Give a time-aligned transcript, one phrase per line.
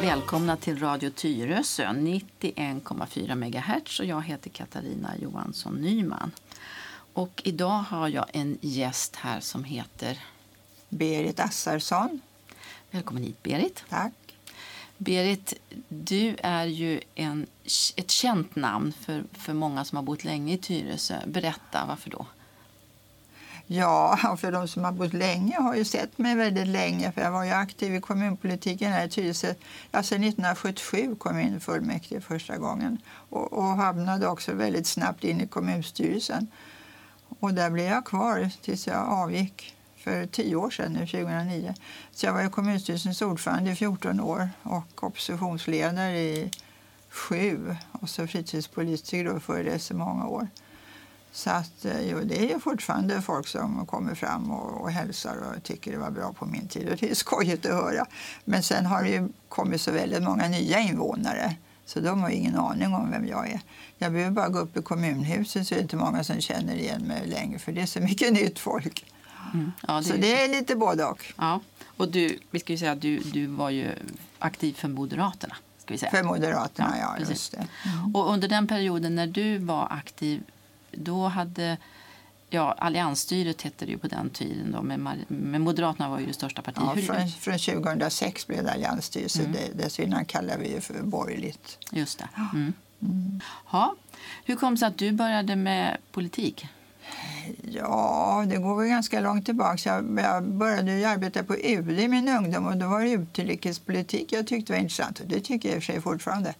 [0.00, 6.30] Välkomna till Radio Tyresö, 91,4 MHz och jag heter Katarina Johansson Nyman.
[7.12, 10.18] Och idag har jag en gäst här som heter...
[10.88, 12.20] Berit Assarsson.
[12.94, 13.84] Välkommen hit Berit.
[13.88, 14.12] Tack.
[14.98, 15.54] Berit,
[15.88, 17.46] du är ju en,
[17.96, 21.16] ett känt namn för, för många som har bott länge i Tyresö.
[21.26, 22.26] Berätta, varför då?
[23.66, 27.12] Ja, för de som har bott länge har ju sett mig väldigt länge.
[27.12, 29.54] För Jag var ju aktiv i kommunpolitiken här i Tyresö.
[29.90, 35.24] Alltså 1977 kom jag in i fullmäktige första gången och, och hamnade också väldigt snabbt
[35.24, 36.46] in i kommunstyrelsen.
[37.38, 41.74] Och där blev jag kvar tills jag avgick för tio år sedan, nu 2009.
[42.12, 46.50] Så jag var ju kommunstyrelsens ordförande i 14 år och oppositionsledare i
[47.08, 50.48] sju och så fritidspolitiker då före det så många år.
[51.32, 55.36] Så att, eh, jo, det är ju fortfarande folk som kommer fram och, och hälsar
[55.36, 56.88] och tycker det var bra på min tid.
[56.88, 58.06] Och det är skojigt att höra.
[58.44, 61.56] Men sen har det ju kommit så väldigt många nya invånare
[61.86, 63.60] så de har ingen aning om vem jag är.
[63.98, 67.02] Jag behöver bara gå upp i kommunhuset så är det inte många som känner igen
[67.02, 69.11] mig längre för det är så mycket nytt folk.
[69.54, 69.72] Mm.
[69.88, 71.32] Ja, Så är- det är lite både och.
[71.36, 71.60] Ja,
[71.96, 73.90] och du, vi ska ju säga att du, du var ju
[74.38, 75.56] aktiv för Moderaterna.
[75.78, 76.10] Ska vi säga.
[76.10, 77.66] För Moderaterna, Ja, ja, just det.
[78.14, 80.42] Och under den perioden när du var aktiv,
[80.92, 81.76] då hade
[82.50, 86.62] ja, alliansstyret hette det ju på den tiden då, men, Moderaterna var ju det största
[86.62, 87.06] partiet.
[87.08, 89.40] Ja, från, från 2006 blev det alliansstyrelse.
[89.40, 89.52] Mm.
[89.52, 91.78] Det, dessförinnan kallade vi det för borgerligt.
[91.90, 92.28] Just det.
[92.52, 92.72] Mm.
[93.72, 93.94] Ja.
[94.44, 96.66] Hur kom det sig att du började med politik?
[97.62, 99.90] Ja, det går väl ganska långt tillbaka.
[99.90, 104.32] Jag, jag började ju arbeta på UD i min ungdom och då var det utrikespolitik
[104.32, 106.54] jag tyckte var intressant och det tycker jag i och för sig fortfarande.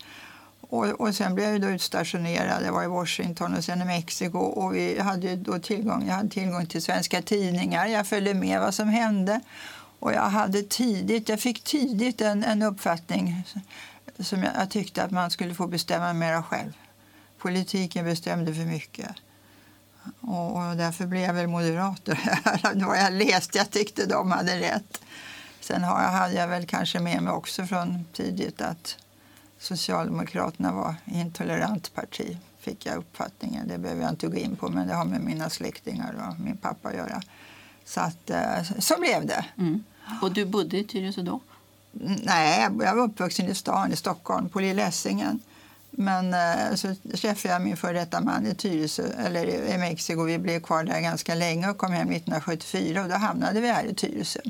[0.61, 2.63] Och, och sen blev jag då utstationerad.
[2.67, 6.15] Jag var i Washington och sen i Mexiko och vi hade ju då tillgång, jag
[6.15, 7.87] hade tillgång till svenska tidningar.
[7.87, 9.41] Jag följde med vad som hände
[9.99, 13.45] och jag hade tidigt, jag fick tidigt en, en uppfattning
[14.19, 16.73] som jag, jag tyckte att man skulle få bestämma mera själv.
[17.39, 19.11] Politiken bestämde för mycket.
[20.21, 22.05] Och, och därför blev jag väl moderat.
[22.75, 25.01] det var jag läste, jag tyckte de hade rätt.
[25.61, 28.97] Sen har jag, hade jag väl kanske med mig också från tidigt att
[29.59, 33.69] Socialdemokraterna var intolerant parti, fick jag uppfattningen.
[33.69, 36.57] Det behöver jag inte gå in på, men det har med mina släktingar och min
[36.57, 37.23] pappa att göra.
[37.85, 39.45] Så, att, eh, så blev det.
[39.59, 39.85] Mm.
[40.23, 41.41] Och du bodde i Tyresö då?
[42.23, 45.41] Nej, jag var uppvuxen i stan, i Stockholm, på Lilla Essingen.
[45.95, 50.25] Men eh, så träffade jag min före detta man i Tyresö, eller i Mexiko.
[50.25, 53.85] Vi blev kvar där ganska länge och kom hem 1974 och då hamnade vi här
[53.85, 54.41] i Tyresö.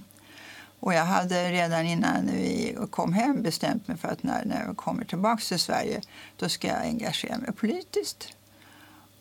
[0.80, 4.76] Och jag hade redan innan vi kom hem bestämt mig för att när, när jag
[4.76, 6.00] kommer tillbaka till Sverige
[6.36, 8.28] då ska jag engagera mig politiskt.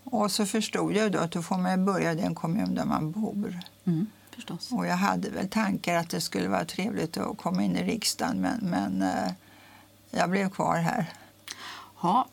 [0.04, 3.12] Och så förstod jag då att då får man börja i den kommun där man
[3.12, 3.60] bor.
[3.86, 4.72] Mm, förstås.
[4.72, 8.42] Och jag hade väl tankar att det skulle vara trevligt att komma in i riksdagen
[8.42, 9.32] men, men eh,
[10.12, 11.14] jag blev kvar här.
[12.02, 12.28] Ja.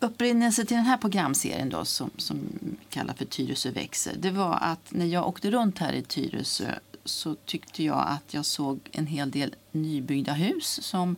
[0.00, 4.58] Upprinnelse till den här programserien då, som, som vi kallar för Tyresö växer, det var
[4.60, 9.06] att när jag åkte runt här i Tyresö så tyckte jag att jag såg en
[9.06, 11.16] hel del nybyggda hus som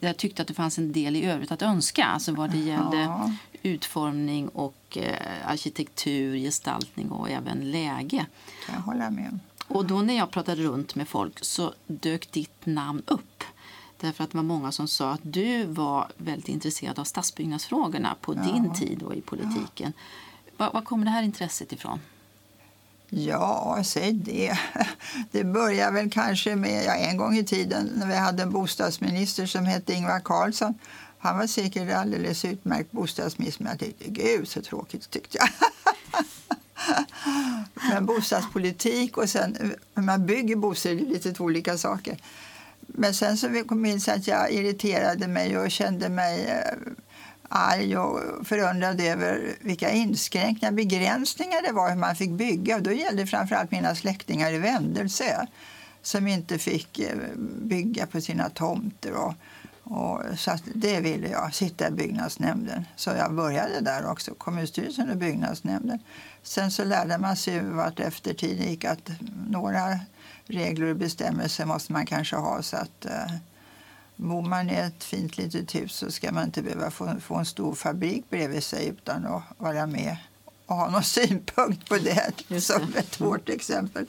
[0.00, 2.96] jag tyckte att det fanns en del i övrigt att önska, alltså vad det gällde
[3.02, 3.32] Ja.
[3.62, 8.26] utformning och eh, arkitektur, gestaltning och även läge.
[8.66, 9.38] kan jag hålla med.
[9.66, 13.44] Och då när jag pratade runt med folk så dök ditt namn upp.
[14.00, 18.34] Därför att det var många som sa att du var väldigt intresserad av stadsbyggnadsfrågorna på
[18.34, 19.92] din tid då i politiken.
[20.56, 22.00] Var, var kommer det här intresset ifrån?
[23.10, 24.58] Ja, säg det.
[25.30, 29.46] Det börjar väl kanske med ja, en gång i tiden när vi hade en bostadsminister
[29.46, 30.74] som hette Ingvar Carlsson.
[31.18, 35.48] Han var säkert alldeles utmärkt bostadsminister, men jag tyckte gud så tråkigt tyckte jag.
[37.74, 39.56] Men bostadspolitik och sen
[39.94, 42.18] hur man bygger bostäder är lite två olika saker.
[42.98, 46.92] Men sen så kom jag in så att jag irriterade mig och kände mig eh,
[47.48, 52.76] arg och förundrad över vilka inskränkningar, begränsningar det var hur man fick bygga.
[52.76, 55.46] Och då gällde framförallt mina släktingar i Vändelsö
[56.02, 57.16] som inte fick eh,
[57.62, 59.12] bygga på sina tomter.
[59.12, 59.34] Och,
[59.82, 62.84] och, så att det ville jag, sitta i byggnadsnämnden.
[62.96, 65.98] Så jag började där också, kommunstyrelsen och byggnadsnämnden.
[66.42, 69.10] Sen så lärde man sig vart efter tiden gick att
[69.48, 70.00] några
[70.48, 73.32] regler och bestämmelser måste man kanske ha så att eh,
[74.20, 77.46] Bor man i ett fint litet hus så ska man inte behöva få, få en
[77.46, 80.16] stor fabrik bredvid sig utan att vara med
[80.66, 82.98] och ha någon synpunkt på det, Just som det.
[82.98, 84.06] ett hårt exempel.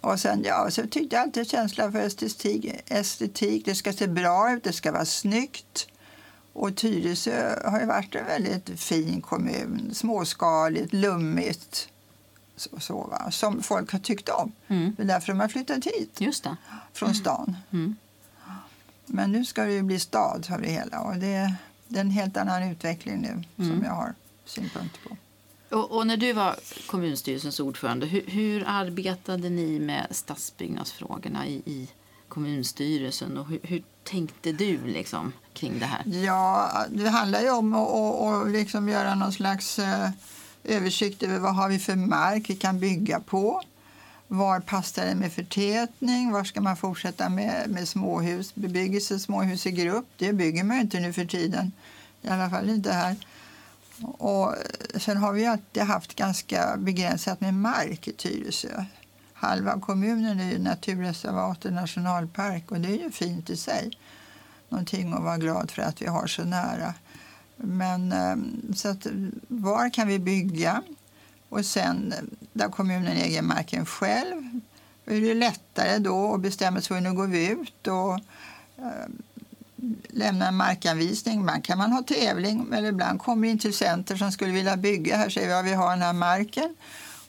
[0.00, 3.64] Och sen, ja, så tyckte jag alltid känsla för estetik, estetik.
[3.64, 5.88] Det ska se bra ut, det ska vara snyggt.
[6.52, 9.90] Och Tyresö har ju varit en väldigt fin kommun.
[9.94, 11.88] Småskaligt, lummigt.
[12.60, 13.30] Så, så, va?
[13.30, 14.52] Som folk har tyckt om.
[14.68, 14.94] Mm.
[14.96, 16.56] Det är därför de har flyttat hit Just det.
[16.92, 17.56] från stan.
[17.70, 17.96] Mm.
[19.06, 21.00] Men nu ska det ju bli stad av det hela.
[21.00, 21.54] Och det,
[21.88, 23.84] det är en helt annan utveckling nu som Mm.
[23.84, 24.14] jag har
[24.44, 25.16] synpunkter på.
[25.76, 31.88] Och, och när du var kommunstyrelsens ordförande, hur, hur arbetade ni med stadsbyggnadsfrågorna i, i
[32.28, 36.02] kommunstyrelsen och hur, hur tänkte du liksom kring det här?
[36.24, 40.10] Ja, det handlar ju om att liksom göra någon slags eh,
[40.64, 43.62] översikt över vad har vi för mark vi kan bygga på.
[44.28, 46.32] Var passar det med förtätning?
[46.32, 48.54] Var ska man fortsätta med, med småhus?
[48.54, 51.72] Bebyggelse, småhus i grupp, det bygger man ju inte nu för tiden.
[52.22, 53.16] I alla fall inte här.
[54.02, 54.54] Och
[54.96, 58.84] sen har vi alltid haft ganska begränsat med mark i Tyresö.
[59.32, 63.98] Halva kommunen är ju naturreservat och nationalpark och det är ju fint i sig.
[64.68, 66.94] Någonting att vara glad för att vi har så nära.
[67.62, 69.06] Men ehm, så att,
[69.48, 70.82] var kan vi bygga?
[71.48, 72.14] Och sen
[72.52, 74.60] där kommunen äger marken själv
[75.10, 78.14] är det lättare då att bestämma sig för nu går vi ut och
[78.84, 79.08] eh,
[80.08, 81.44] lämna en markanvisning.
[81.44, 85.16] Man kan man ha tävling eller ibland kommer intressenter som skulle vilja bygga.
[85.16, 86.76] Här säger vi att vi har den här marken.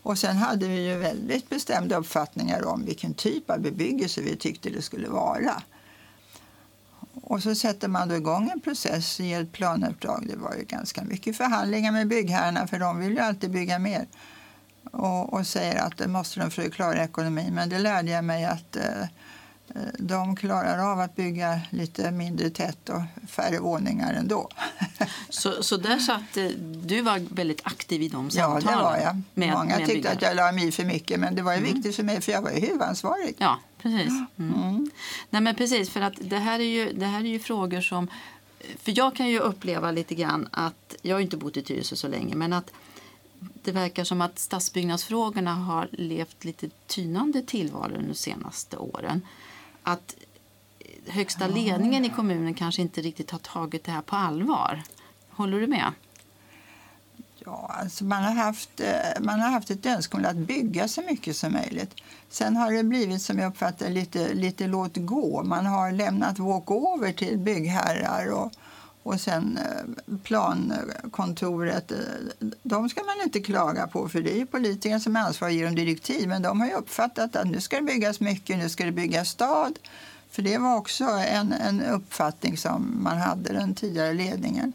[0.03, 4.69] Och sen hade vi ju väldigt bestämda uppfattningar om vilken typ av bebyggelse vi tyckte
[4.69, 5.61] det skulle vara.
[7.31, 10.25] Och så sätter man då igång en process, i ett planuppdrag.
[10.27, 14.07] Det var ju ganska mycket förhandlingar med byggherrarna för de vill ju alltid bygga mer.
[14.91, 17.53] Och, och säger att det måste de för att klara ekonomin.
[17.53, 19.07] Men det lärde jag mig att eh,
[19.97, 24.49] de klarar av att bygga lite mindre tätt och färre våningar ändå.
[25.29, 26.45] Så, så där satt eh,
[26.85, 28.77] du var väldigt aktiv i de ja, samtalen?
[28.77, 29.21] det var jag.
[29.33, 30.13] Med, Många med tyckte byggare.
[30.13, 32.41] att jag la mig för mycket, men det var ju viktigt för mig för jag
[32.41, 33.35] var ju huvudansvarig.
[33.37, 34.11] Ja, precis.
[34.39, 34.91] Mm.
[35.29, 38.07] Nej, men precis, för att det här, är ju, det här är ju frågor som...
[38.77, 40.95] För jag kan ju uppleva lite grann att...
[41.01, 42.71] Jag har inte bott i Tyresö så länge, men att
[43.63, 49.21] det verkar som att stadsbyggnadsfrågorna har levt lite tynande tillvaro de senaste åren.
[49.83, 50.15] Att
[51.07, 54.83] högsta ledningen i kommunen kanske inte riktigt har tagit det här på allvar.
[55.29, 55.93] Håller du med?
[57.45, 61.35] Ja, alltså man, har haft, eh, man har haft ett önskemål att bygga så mycket
[61.35, 61.95] som möjligt.
[62.29, 65.43] Sen har det blivit, som jag uppfattar lite, lite låt gå.
[65.43, 68.51] Man har lämnat walkover till byggherrar och,
[69.03, 71.91] och sen eh, plankontoret.
[71.91, 71.97] Eh,
[72.63, 75.59] de ska man inte klaga på, för det är ju politikerna som är ansvariga och
[75.59, 76.29] ger dem direktiv.
[76.29, 79.29] Men de har ju uppfattat att nu ska det byggas mycket, nu ska det byggas
[79.29, 79.79] stad.
[80.29, 84.73] För det var också en, en uppfattning som man hade, den tidigare ledningen.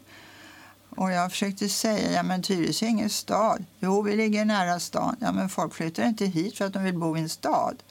[0.89, 3.65] Och jag försökte säga, ja men Tyresö är ingen stad.
[3.79, 5.15] Jo, vi ligger nära stan.
[5.19, 7.83] Ja, men folk flyttar inte hit för att de vill bo i en stad.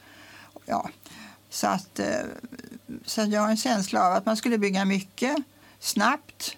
[0.65, 0.89] Ja,
[1.49, 2.25] så att, eh,
[3.05, 5.37] så att jag har en känsla av att man skulle bygga mycket,
[5.79, 6.57] snabbt.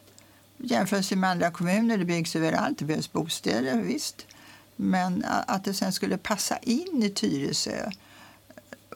[0.58, 4.26] Jämfört med andra kommuner, det byggs överallt, det behövs bostäder, visst.
[4.76, 7.92] Men att det sen skulle passa in i Tyresö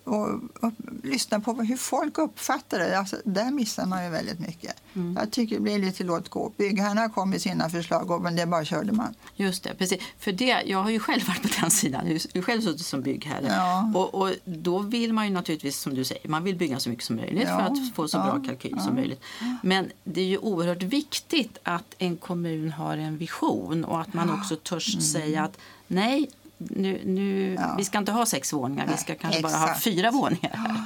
[0.04, 0.30] och,
[0.62, 0.72] och
[1.04, 3.00] lyssna på hur folk uppfattar det.
[3.00, 4.76] Alltså, där missar man ju väldigt mycket.
[5.16, 6.52] Jag tycker det blir lite låt gå.
[6.58, 9.14] Byggherrarna kom med sina förslag och men det bara körde man.
[9.36, 10.02] Just det, precis.
[10.20, 12.08] För det, jag har ju själv varit på den sidan.
[12.08, 13.48] Jag har själv suttit som byggherre.
[13.48, 13.92] Ja.
[13.96, 17.06] Och, och då vill man ju naturligtvis, som du säger, man vill bygga så mycket
[17.06, 19.22] som möjligt Ja, för att få så ja, bra kalkyl som möjligt.
[19.64, 24.30] Men det är ju oerhört viktigt att en kommun har en vision och att man
[24.30, 27.64] också törs säga att nej, nu, nu, Mm.
[27.64, 27.76] Ja.
[27.78, 29.84] vi ska inte ha sex våningar, vi Nej, ska kanske bara ha exakt.
[29.84, 30.52] fyra våningar.
[30.56, 30.86] här.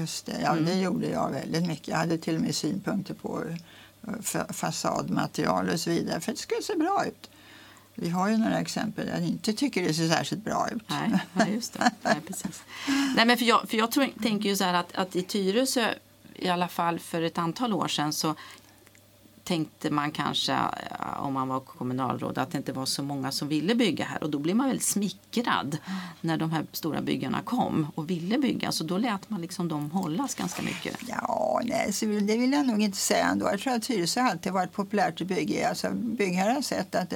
[0.00, 1.88] Just det, ja, det gjorde jag väldigt mycket.
[1.88, 3.42] Jag hade till och med synpunkter på
[4.06, 7.30] eh, fa- fasadmaterial och så vidare för det skulle se bra ut.
[7.94, 10.82] Vi har ju några exempel där jag inte tycker det ser särskilt bra ut.
[10.86, 11.90] Nej, nej, just det.
[12.02, 12.62] Nej, precis.
[13.16, 15.90] Nej, men för jag, för jag tror, tänker ju så här att, att i Tyresö,
[16.34, 18.34] i alla fall för ett antal år sedan, så
[19.48, 23.48] tänkte man kanske, eh, om man var kommunalråd, att det inte var så många som
[23.48, 24.22] ville bygga här.
[24.22, 25.78] Och då blev man väldigt smickrad
[26.20, 28.72] när de här stora byggarna kom och ville bygga.
[28.72, 30.96] Så då lät man liksom dem hållas ganska mycket.
[31.08, 33.46] Ja, nej, så det vill jag nog inte säga ändå.
[33.46, 35.64] Jag tror att Tyresö alltid varit populärt att bygga i.
[35.64, 37.10] Alltså, byggherrar har sett att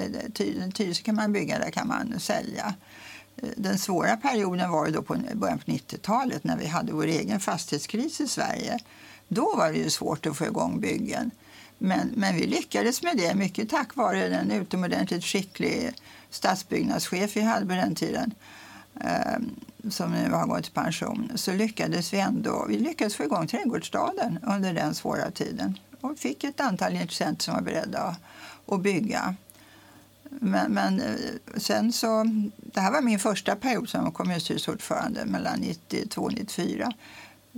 [0.75, 2.75] Tyresö kan man bygga, där kan man sälja.
[3.37, 7.07] Eh, den svåra perioden var ju då på början på 90-talet när vi hade vår
[7.07, 8.79] egen fastighetskris i Sverige.
[9.29, 11.31] Då var det ju svårt att få igång byggen.
[11.85, 15.93] Men, men vi lyckades med det, mycket tack vare den utomordentligt skicklig
[16.31, 18.35] stadsbyggnadschef vi hade på den tiden
[19.01, 19.39] eh,
[19.91, 24.39] som nu har gått i pension, så lyckades vi ändå vi lyckades få igång Trädgårdsstaden
[24.43, 28.17] under den svåra tiden och fick ett antal intressenter som var beredda
[28.67, 29.35] att, bygga.
[30.23, 31.15] Men, men eh,
[31.57, 32.25] sen så,
[32.57, 36.93] det här var min första period som kommunstyrelseordförande mellan 92 och 94.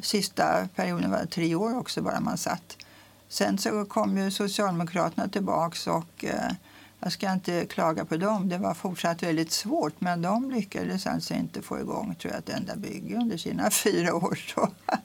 [0.02, 2.76] Sista perioden var tre år också bara man satt.
[3.34, 6.52] Sen så kom ju Socialdemokraterna tillbaks och eh,
[7.00, 8.48] jag ska inte klaga på dem.
[8.48, 12.48] Det var fortsatt väldigt svårt men de lyckades alltså inte få igång tror jag, ett
[12.48, 14.38] enda bygge under sina fyra år.
[14.54, 14.68] Så.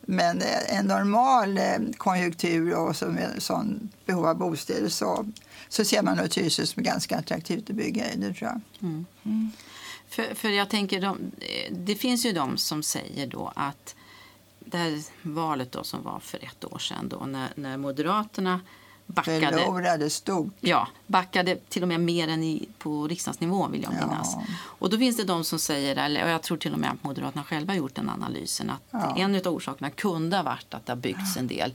[0.00, 5.26] Men eh, en normal eh, konjunktur och så med sån behov av bostäder så,
[5.68, 8.16] så ser man nog Tyresö som ganska attraktivt att bygga i.
[8.16, 8.60] Det tror jag.
[8.82, 9.50] Mm.
[10.08, 11.32] För, för jag tänker, de,
[11.70, 13.94] det finns ju de som säger då att
[14.72, 18.60] det här valet då som var för ett år sedan då när, när Moderaterna
[19.06, 20.52] backade, Förlorade stort.
[20.60, 24.06] ja, backade till och med mer än i, på riksdagsnivå vill jag Ja.
[24.06, 24.36] minnas.
[24.62, 27.04] Och då finns det de som säger, eller och jag tror till och med att
[27.04, 29.16] Moderaterna själva gjort den analysen, att Ja.
[29.16, 31.74] en av orsakerna kunde ha varit att det har byggts en del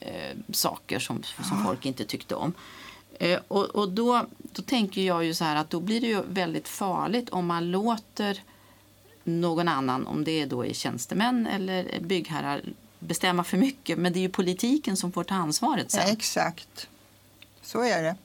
[0.00, 2.52] eh, saker som, som folk inte tyckte om.
[3.18, 6.22] Eh, och och då, då tänker jag ju så här att då blir det ju
[6.28, 8.42] väldigt farligt om man låter
[9.24, 12.62] någon annan, om det är då är tjänstemän eller byggherrar,
[12.98, 13.98] bestämma för mycket.
[13.98, 16.08] Men det är ju politiken som får ta ansvaret sen.
[16.08, 16.88] Exakt.
[17.62, 18.16] Så är det.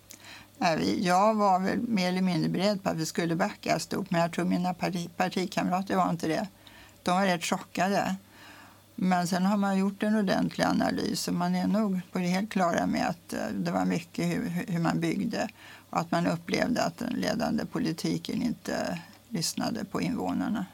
[1.00, 4.32] Jag var väl mer eller mindre beredd på att vi skulle backa stort men jag
[4.32, 6.48] tror mina parti, partikamrater var inte det.
[7.04, 8.16] De var rätt chockade.
[8.96, 12.50] Men sen har man gjort en ordentlig analys och man är nog på det helt
[12.50, 15.50] klara med att eh, det var mycket hur- hur man byggde
[15.90, 20.66] och att man upplevde att den ledande politiken inte lyssnade på invånarna.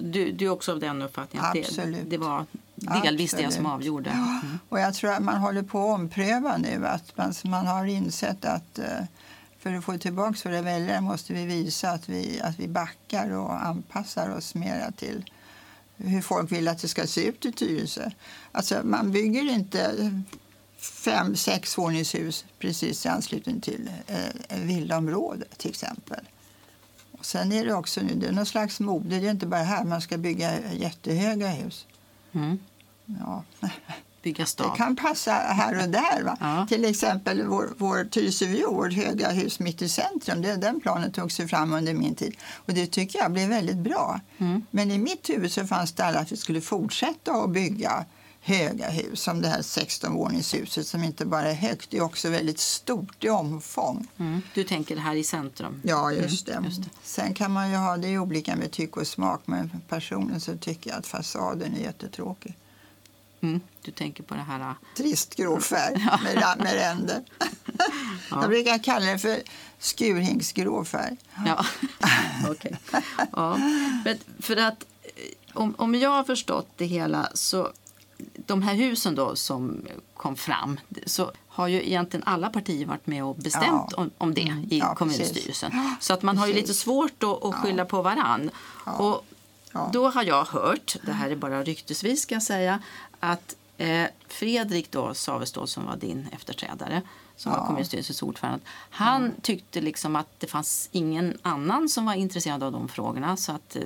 [0.00, 2.10] Du, du är också av den uppfattningen att det, Absolut.
[2.10, 3.66] det var delvis det som Absolut.
[3.66, 4.10] avgjorde?
[4.10, 4.58] Mm.
[4.68, 6.86] Och jag tror att man håller på att ompröva nu.
[6.86, 9.04] Att man, man har insett att eh,
[9.58, 13.66] för att få tillbaka våra väljare måste vi visa att vi, att vi backar och
[13.66, 15.30] anpassar oss mera till
[15.96, 18.10] hur folk vill att det ska se ut i Tyresö.
[18.52, 19.94] Alltså, man bygger inte
[20.76, 26.20] fem, sex våningshus precis i anslutning till eh, ett villaområde till exempel.
[27.24, 29.84] Sen är det också nu, det är någon slags mode, det är inte bara här
[29.84, 31.86] man ska bygga jättehöga hus.
[32.32, 32.58] Mm.
[33.20, 33.44] Ja.
[34.22, 34.76] Bygga Det stad.
[34.76, 36.36] kan passa här och där.
[36.40, 36.66] Ja.
[36.68, 40.42] Till exempel vår, vår Tyresöview, vårt höga hus mitt i centrum.
[40.42, 42.36] Det, den planen tog sig fram under min tid.
[42.54, 44.20] Och det tycker jag blev väldigt bra.
[44.38, 44.66] Mm.
[44.70, 48.04] Men i mitt huvud så fanns det alla att vi skulle fortsätta att bygga
[48.46, 52.60] höga hus som det här 16-våningshuset som inte bara är högt, det är också väldigt
[52.60, 54.06] stort i omfång.
[54.18, 54.42] Mm.
[54.54, 55.80] Du tänker här i centrum?
[55.84, 56.52] Ja, just det.
[56.52, 56.88] Mm, just det.
[57.02, 60.56] Sen kan man ju ha, det är olika med tycke och smak, men personligen så
[60.56, 62.56] tycker jag att fasaden är jättetråkig.
[63.40, 63.60] Mm.
[63.82, 64.60] Du tänker på det här...
[64.60, 67.22] äh, trist grå färg med, med ränder.
[68.30, 68.40] Ja.
[68.40, 69.38] Jag brukar kalla det för
[69.78, 71.16] skurhinksgrå färg.
[71.46, 71.64] Ja,
[72.50, 72.76] okej.
[73.32, 73.56] Ja.
[74.04, 75.10] Men för att eh,
[75.54, 77.72] om, om jag har förstått det hela så
[78.46, 83.24] de här husen då som kom fram så har ju egentligen alla partier varit med
[83.24, 83.96] och bestämt Ja.
[83.96, 84.68] om, om det i Mm.
[84.70, 85.70] Ja, kommunstyrelsen.
[85.70, 86.06] precis.
[86.06, 88.50] Så att man har ju lite svårt att, att skylla på varann.
[88.84, 89.24] Och
[89.72, 89.90] Ja.
[89.92, 92.82] då har jag hört, det här är bara ryktesvis ska jag säga,
[93.20, 97.02] att eh, Fredrik då, Savestål som var din efterträdare,
[97.36, 97.66] som var Ja.
[97.66, 98.60] kommunstyrelsens ordförande,
[98.90, 103.52] han tyckte liksom att det fanns ingen annan som var intresserad av de frågorna så
[103.52, 103.82] att eh,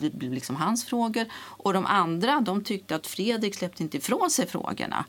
[0.00, 1.26] det blev liksom hans frågor.
[1.34, 5.04] Och de andra de tyckte att Fredrik släppte inte ifrån sig frågorna.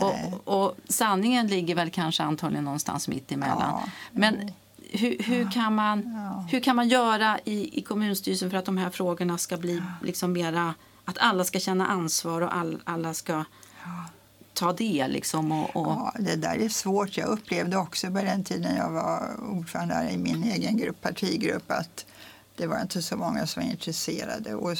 [0.00, 3.58] Och, och sanningen ligger väl kanske antagligen någonstans mitt emellan.
[3.60, 3.84] Ja.
[4.12, 4.52] Men
[4.90, 6.16] hur, hur, kan man,
[6.50, 10.32] hur kan man göra i, i kommunstyrelsen för att de här frågorna ska bli liksom
[10.32, 10.74] mera...
[11.08, 13.44] Att alla ska känna ansvar och all, alla ska
[14.56, 15.08] ta det?
[15.08, 17.16] Liksom och, och, Ja, det där är svårt.
[17.16, 22.06] Jag upplevde också på den tiden jag var ordförande i min egen grupp, partigrupp att
[22.56, 24.54] det var inte så många som var intresserade.
[24.54, 24.78] Och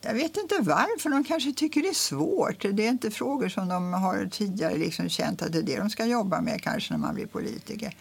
[0.00, 1.10] jag vet inte varför.
[1.10, 2.64] De kanske tycker det är svårt.
[2.72, 5.90] Det är inte frågor som de har tidigare liksom känt att det är det de
[5.90, 7.96] ska jobba med kanske när man blir politiker.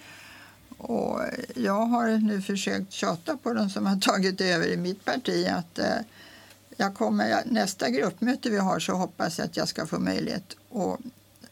[0.78, 1.22] Och
[1.56, 5.80] jag har nu försökt tjata på de som har tagit över i mitt parti att
[5.80, 5.98] eh,
[6.78, 11.00] jag kommer, nästa gruppmöte vi har så hoppas jag att jag ska få möjlighet att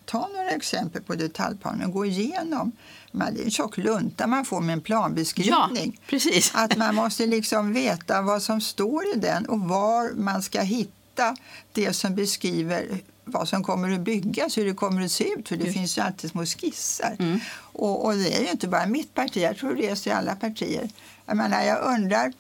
[0.05, 2.71] ta några exempel på detaljplanen och gå igenom.
[3.11, 5.99] Det är en tjock lunta man får med en ja, planbeskrivning.
[6.07, 6.51] precis.
[6.55, 11.35] Att man måste liksom veta vad som står i den och var man ska hitta
[11.73, 15.47] det som beskriver vad som kommer att byggas, hur det kommer att se ut.
[15.49, 15.73] För det Mm.
[15.73, 17.39] finns ju alltid små skisser.
[17.57, 20.11] Och, och det är ju inte bara mitt parti, jag tror det är så i
[20.11, 20.89] alla partier.
[21.25, 22.33] Jag menar, jag undrar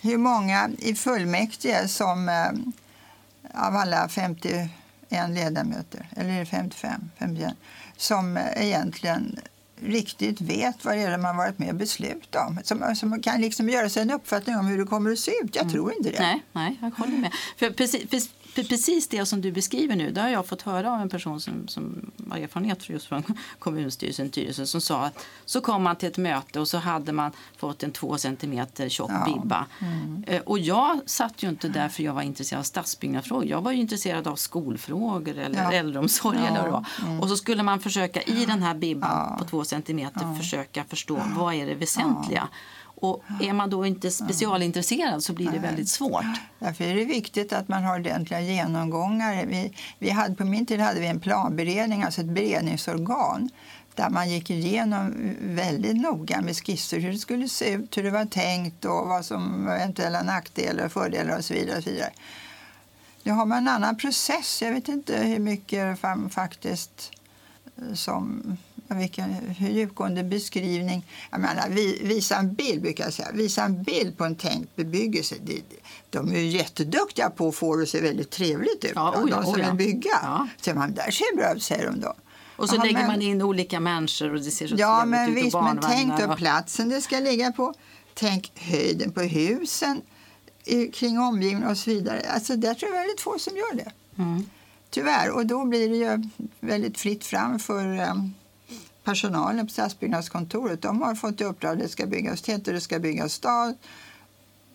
[0.00, 4.08] hur många i fullmäktige som eh, av alla
[5.12, 7.54] 51 ledamöter, eller är det 55, 51,
[7.96, 9.38] som egentligen
[9.80, 12.58] riktigt vet vad det är har varit med och beslutat om.
[12.64, 15.56] Som, som kan liksom göra sig en uppfattning om hur det kommer att se ut.
[15.56, 16.20] Jag tror inte det.
[16.20, 17.32] Nej, nej, jag håller med.
[17.56, 20.92] För precis, precis, Pre- Precis det som du beskriver nu, det har jag fått höra
[20.92, 23.22] av en person som, som har erfarenhet just från
[23.58, 27.30] kommunstyrelsen Tyresö som sa att så kom man till ett möte och så hade man
[27.56, 29.26] fått en två centimeter tjock Ja.
[29.26, 29.40] Mm.
[29.42, 29.66] bibba.
[30.26, 33.46] Eh, Och jag satt ju inte där för jag var intresserad av stadsbyggnadsfrågor.
[33.46, 35.72] Jag var ju intresserad av skolfrågor eller Ja.
[35.72, 36.38] äldreomsorg.
[36.38, 36.46] Ja.
[36.46, 37.20] Eller vad var.
[37.22, 41.54] Och så skulle man försöka i den här bibban på två centimeter försöka förstå vad
[41.54, 42.48] är det väsentliga.
[43.02, 46.24] Och är man då inte specialintresserad så blir det väldigt svårt.
[46.58, 49.46] Därför är det viktigt att man har ordentliga genomgångar.
[49.46, 53.50] Vi, vi hade, på min tid hade vi en planberedning, alltså ett beredningsorgan
[53.94, 58.10] där man gick igenom väldigt noga med skisser hur det skulle se ut, hur det
[58.10, 61.78] var tänkt och vad som eventuella nackdelar och fördelar och så vidare.
[61.78, 62.10] Och så vidare.
[63.22, 64.62] Nu har man en annan process.
[64.62, 65.98] Jag vet inte hur mycket
[66.30, 67.12] faktiskt
[67.76, 68.56] eh, som
[68.98, 71.06] vilken, djupgående beskrivning.
[71.30, 73.28] Jag menar, vi, visa en bild, brukar jag säga.
[73.32, 75.34] Visa en bild på en tänkt bebyggelse.
[76.10, 78.92] De är ju jätteduktiga på att få det att se väldigt trevligt ut.
[78.94, 79.22] Ja, va?
[79.22, 79.66] oh ja, de som oh ja.
[79.66, 80.18] vill bygga.
[80.22, 80.48] Ja.
[80.60, 82.14] Så man, där ser bra ut, säger de då.
[82.56, 85.30] Och så Jaha, lägger men- man in olika människor och det ser så Ja, men
[85.30, 85.38] ut.
[85.38, 87.74] och visst, men tänk då platsen det ska ligga på.
[88.14, 90.00] Tänk höjden på husen
[90.92, 92.22] kring omgivningen och så vidare.
[92.34, 93.92] Alltså, där tror jag väldigt få som gör det.
[94.18, 94.46] Mm.
[94.90, 95.30] Tyvärr.
[95.30, 96.30] Och då blir det ju
[96.60, 98.34] väldigt fritt fram för um,
[99.04, 100.82] personalen på stadsbyggnadskontoret.
[100.82, 103.74] De har fått i uppdrag att det ska byggas och det ska byggas stad.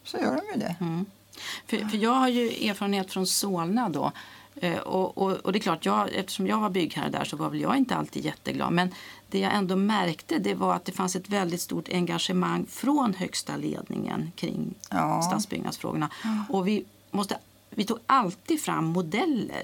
[0.03, 0.75] Så gör de ju det.
[0.81, 1.05] Mm.
[1.67, 4.12] För, för jag har ju erfarenhet från Solna då.
[4.55, 7.50] Eh, Och, och, och det är klart, jag, eftersom jag var byggherre där så var
[7.50, 8.74] väl jag inte alltid jätteglad.
[8.74, 8.93] Men
[9.29, 13.57] det jag ändå märkte det var att det fanns ett väldigt stort engagemang från högsta
[13.57, 15.22] ledningen kring Ja.
[15.22, 16.10] stadsbyggnadsfrågorna.
[16.50, 17.38] Och vi, måste,
[17.69, 19.63] vi tog alltid fram modeller.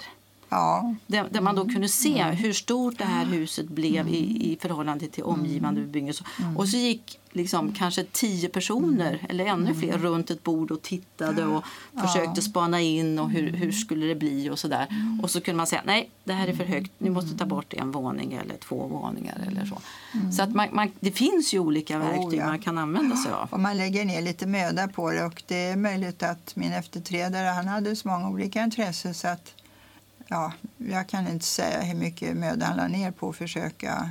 [0.53, 4.57] Ja, Där, där man då kunde se hur stort det här huset blev i, i
[4.61, 6.23] förhållande till omgivande bebyggelse.
[6.57, 11.45] Och så gick liksom kanske tio personer eller ännu fler runt ett bord och tittade
[11.45, 11.63] och
[12.01, 14.87] försökte spana in och hur, hur skulle det bli och sådär.
[15.21, 17.73] Och så kunde man säga nej, det här är för högt, ni måste ta bort
[17.73, 19.77] en våning eller två våningar eller så.
[20.35, 22.45] Så att man, man, det finns ju olika verktyg ja.
[22.45, 23.47] man kan använda sig av.
[23.51, 25.25] och man lägger ner lite möda på det.
[25.25, 29.53] Och det är möjligt att min efterträdare han hade så många olika intressen så att
[30.33, 34.09] ja, jag kan inte säga hur mycket möda han la ner på att försöka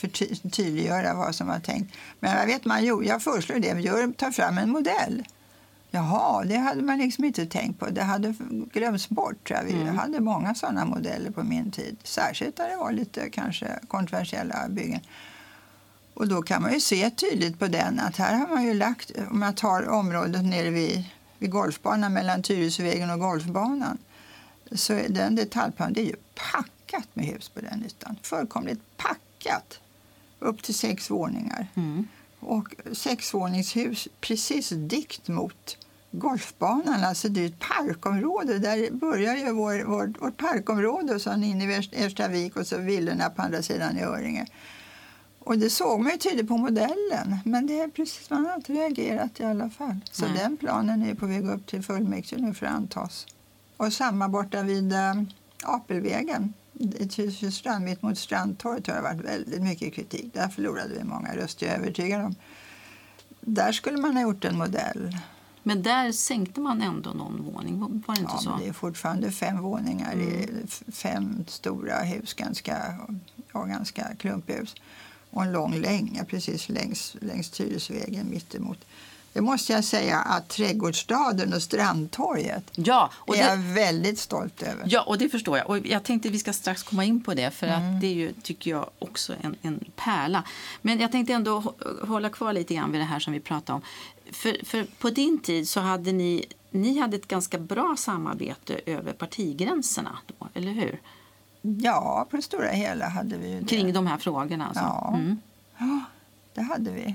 [0.00, 1.94] förty- tydliggöra vad som var tänkt.
[2.20, 5.24] Men jag vet man jo, jag föreslår det, gör, ta fram en modell.
[5.90, 7.86] Jaha, det hade man liksom inte tänkt på.
[7.90, 8.34] Det hade
[8.72, 9.50] glömts bort.
[9.50, 9.64] Jag.
[9.64, 9.98] Vi Mm.
[9.98, 11.96] hade många sådana modeller på min tid.
[12.04, 15.00] Särskilt där det var lite kanske kontroversiella byggen.
[16.14, 19.10] Och då kan man ju se tydligt på den att här har man ju lagt,
[19.30, 21.04] om jag tar området nere vid,
[21.38, 23.98] vid golfbanan mellan Tyresövägen och golfbanan,
[24.72, 28.16] så är den detaljplanen, det är ju packat med hus på den ytan.
[28.22, 29.80] Fullkomligt packat.
[30.38, 31.66] Upp till sex våningar.
[31.74, 32.08] Mm.
[32.40, 35.78] Och sexvåningshus precis dikt mot
[36.10, 37.04] golfbanan.
[37.04, 38.58] Alltså det är ett parkområde.
[38.58, 43.30] Där börjar ju vår, vår, vårt parkområde och sen in i Erstavik och så villorna
[43.30, 44.46] på andra sidan i Öringe.
[45.38, 47.38] Och det såg man ju tydligt på modellen.
[47.44, 50.00] Men det är precis, man har inte reagerat i alla fall.
[50.12, 50.38] Så Nej.
[50.38, 53.26] den planen är på väg upp till fullmäktige nu för att antas.
[53.76, 55.14] Och samma borta vid äh,
[55.64, 60.34] Apelvägen i Tyresöstrand, mitt mot Strandtorget, har det varit väldigt mycket kritik.
[60.34, 62.34] Där förlorade vi många röster, jag är övertygad om.
[63.40, 65.16] Där skulle man ha gjort en modell.
[65.62, 68.50] Men där sänkte man ändå någon våning, var det inte Ja, så?
[68.50, 72.94] men det är fortfarande fem våningar i f- fem stora hus, ganska,
[73.52, 74.74] ja, ganska klumpiga hus.
[75.30, 78.78] Och en lång länga precis längs, längs Tyresövägen mittemot.
[79.36, 84.62] Det måste jag säga att Trädgårdsstaden och Strandtorget Ja, och är jag det, väldigt stolt
[84.62, 84.84] över.
[84.86, 85.68] Ja, och det förstår jag.
[85.70, 87.94] Och jag tänkte vi ska strax komma in på det för Mm.
[87.94, 90.42] att det är ju, tycker jag, också en, en pärla.
[90.82, 93.76] Men jag tänkte ändå hå- hålla kvar lite grann vid det här som vi pratade
[93.76, 93.82] om.
[94.32, 99.12] För, för på din tid så hade ni, ni hade ett ganska bra samarbete över
[99.12, 101.00] partigränserna då, eller hur?
[101.62, 103.66] Ja, på det stora hela hade vi det.
[103.66, 104.82] Kring de här frågorna alltså.
[104.82, 105.14] Ja.
[105.16, 105.40] Mm.
[105.78, 106.00] Ja,
[106.54, 107.14] det hade vi.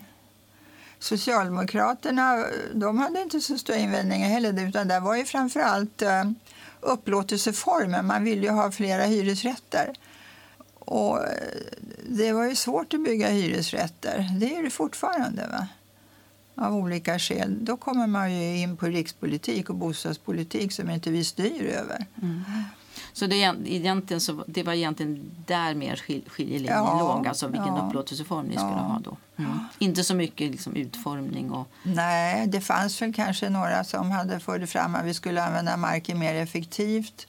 [1.01, 4.67] Socialdemokraterna de hade inte så stora invändningar heller.
[4.67, 6.23] Utan det var ju framförallt eh,
[6.81, 8.07] upplåtelseformen.
[8.07, 9.93] Man ville ju ha flera hyresrätter.
[10.79, 11.33] Och eh,
[12.09, 14.29] det var ju svårt att bygga hyresrätter.
[14.39, 15.47] Det är det fortfarande.
[15.47, 15.67] Va?
[16.65, 17.65] Av olika skäl.
[17.65, 22.05] Då kommer man ju in på rikspolitik och bostadspolitik som inte vi styr över.
[22.21, 22.43] Mm.
[23.13, 27.75] Så det, egentligen så, det var egentligen där mer skil, skiljelinjen Ja, låg, alltså vilken
[27.75, 27.87] ja.
[27.87, 28.77] upplåtelseform ni skulle Ja.
[28.77, 29.17] ha då.
[29.37, 29.59] Mm.
[29.79, 31.67] Inte så mycket liksom, utformning och...
[31.83, 36.19] Nej, det fanns väl kanske några som hade förde fram att vi skulle använda marken
[36.19, 37.27] mer effektivt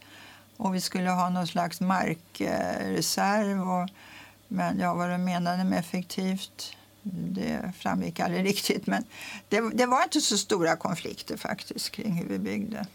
[0.57, 3.61] och vi skulle ha någon slags markreserv.
[3.61, 3.89] Och,
[4.49, 8.87] men ja, vad de menade med effektivt det framgick aldrig riktigt.
[8.87, 9.05] Men
[9.49, 12.87] det, det var inte så stora konflikter faktiskt kring hur vi byggde.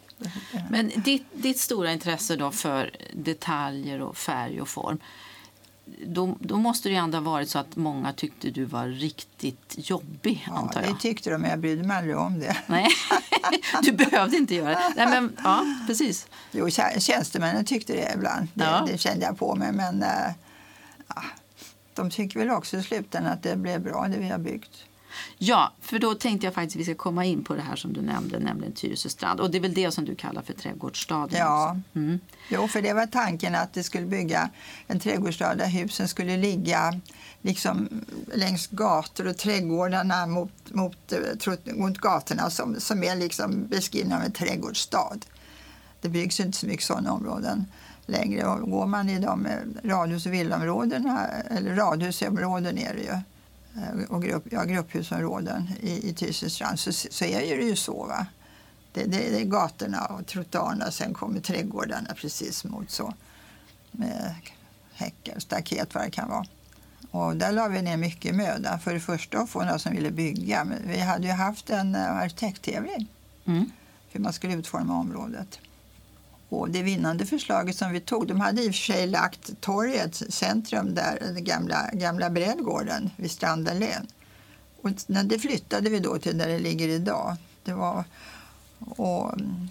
[0.69, 4.99] Men ditt, ditt stora intresse då för detaljer och färg och form
[6.06, 9.75] då, då måste det ju ändå ha varit så att många tyckte du var riktigt
[9.77, 10.99] jobbig, Ja, antar det jag.
[10.99, 12.58] tyckte de, men jag brydde mig aldrig om det.
[12.67, 12.88] Nej,
[13.84, 14.93] du behövde inte göra det.
[14.95, 16.27] Nej, men, ja, precis.
[16.51, 18.47] Jo, tjä- tjänstemännen tyckte det ibland.
[18.53, 18.84] Det, Ja.
[18.91, 19.71] det kände jag på mig.
[19.71, 20.32] Men eh,
[21.08, 21.23] ja,
[21.93, 24.86] de tycker väl också i slutändan att det blev bra, det vi har byggt.
[25.38, 27.93] Ja, för då tänkte jag faktiskt att vi ska komma in på det här som
[27.93, 29.39] du nämnde, nämligen Tyresö strand.
[29.39, 31.39] Och det är väl det som du kallar för trädgårdsstaden?
[31.39, 31.77] Ja.
[31.95, 32.19] Mm.
[32.49, 34.49] Jo, för det var tanken att det skulle bygga
[34.88, 36.99] en trädgårdsstad där husen skulle ligga
[37.41, 44.17] liksom längs gator och trädgårdarna mot, mot, eh, mot gatorna som, som är liksom beskrivna
[44.17, 45.17] av en trädgårdsstad.
[46.01, 47.65] Det byggs inte så mycket sådana områden
[48.06, 48.45] längre.
[48.45, 53.19] Och går man i de eh, radhus och villaområdena, eller radhusområden är det ju,
[54.09, 58.05] och grupp, ja, grupphusområden i, i Tyresö strand så, så är det ju så.
[58.05, 58.25] Va?
[58.93, 63.13] Det, det, det är gatorna och trottoarerna, sen kommer trädgårdarna precis mot så.
[63.91, 64.35] Med
[64.93, 66.45] häckar, staket, vad det kan vara.
[67.11, 68.79] Och där la vi ner mycket möda.
[68.79, 70.63] För det första att få några som ville bygga.
[70.63, 73.07] Men vi hade ju haft en eh, arkitekttävling
[73.45, 73.71] Mm.
[74.11, 75.59] hur man skulle utforma området.
[76.49, 80.15] Och det vinnande förslaget som vi tog, de hade i och för sig lagt torget,
[80.33, 84.07] centrum där, den gamla, gamla brädgården vid Strandallén.
[84.81, 84.91] Och
[85.25, 87.36] det flyttade vi då till där det ligger idag.
[87.63, 88.03] Det var,
[88.79, 89.69] och mm,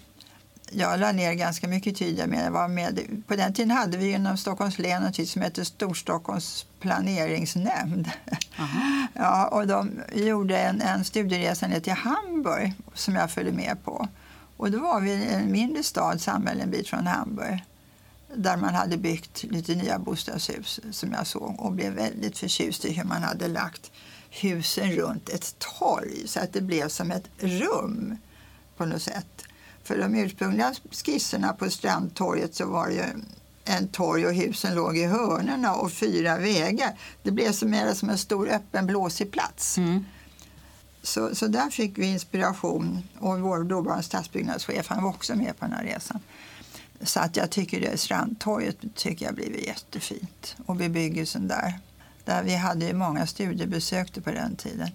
[0.70, 2.18] jag la ner ganska mycket tid.
[2.18, 3.22] Jag var med.
[3.26, 8.10] På den tiden hade vi inom Stockholms län något som hette Storstockholms planeringsnämnd.
[8.58, 9.06] Aha.
[9.18, 14.08] Ja, och de gjorde en, en studieresa ner till Hamburg som jag följde med på.
[14.56, 17.64] Och då var vi i en mindre stad, samhälle en bit från Hamburg
[18.34, 22.92] där man hade byggt lite nya bostadshus som jag såg och blev väldigt förtjust i
[22.92, 23.90] hur man hade lagt
[24.30, 28.16] husen runt ett torg så att det blev som ett rum
[28.76, 29.42] på något sätt.
[29.82, 33.04] För de ursprungliga skisserna på Strandtorget så var det ju
[33.64, 36.98] en torg och husen låg i hörnerna och fyra vägar.
[37.22, 39.78] Det blev som, mer som en stor öppen blåsig plats.
[39.78, 40.04] Mm.
[41.06, 45.64] Så, så där fick vi inspiration och vår dåvarande stadsbyggnadschef han var också med på
[45.64, 46.20] den här resan.
[47.00, 51.80] Så att jag tycker det Strandtorget tycker jag blivit jättefint och bebyggelsen där.
[52.24, 54.88] Där vi hade ju många studiebesök på den tiden.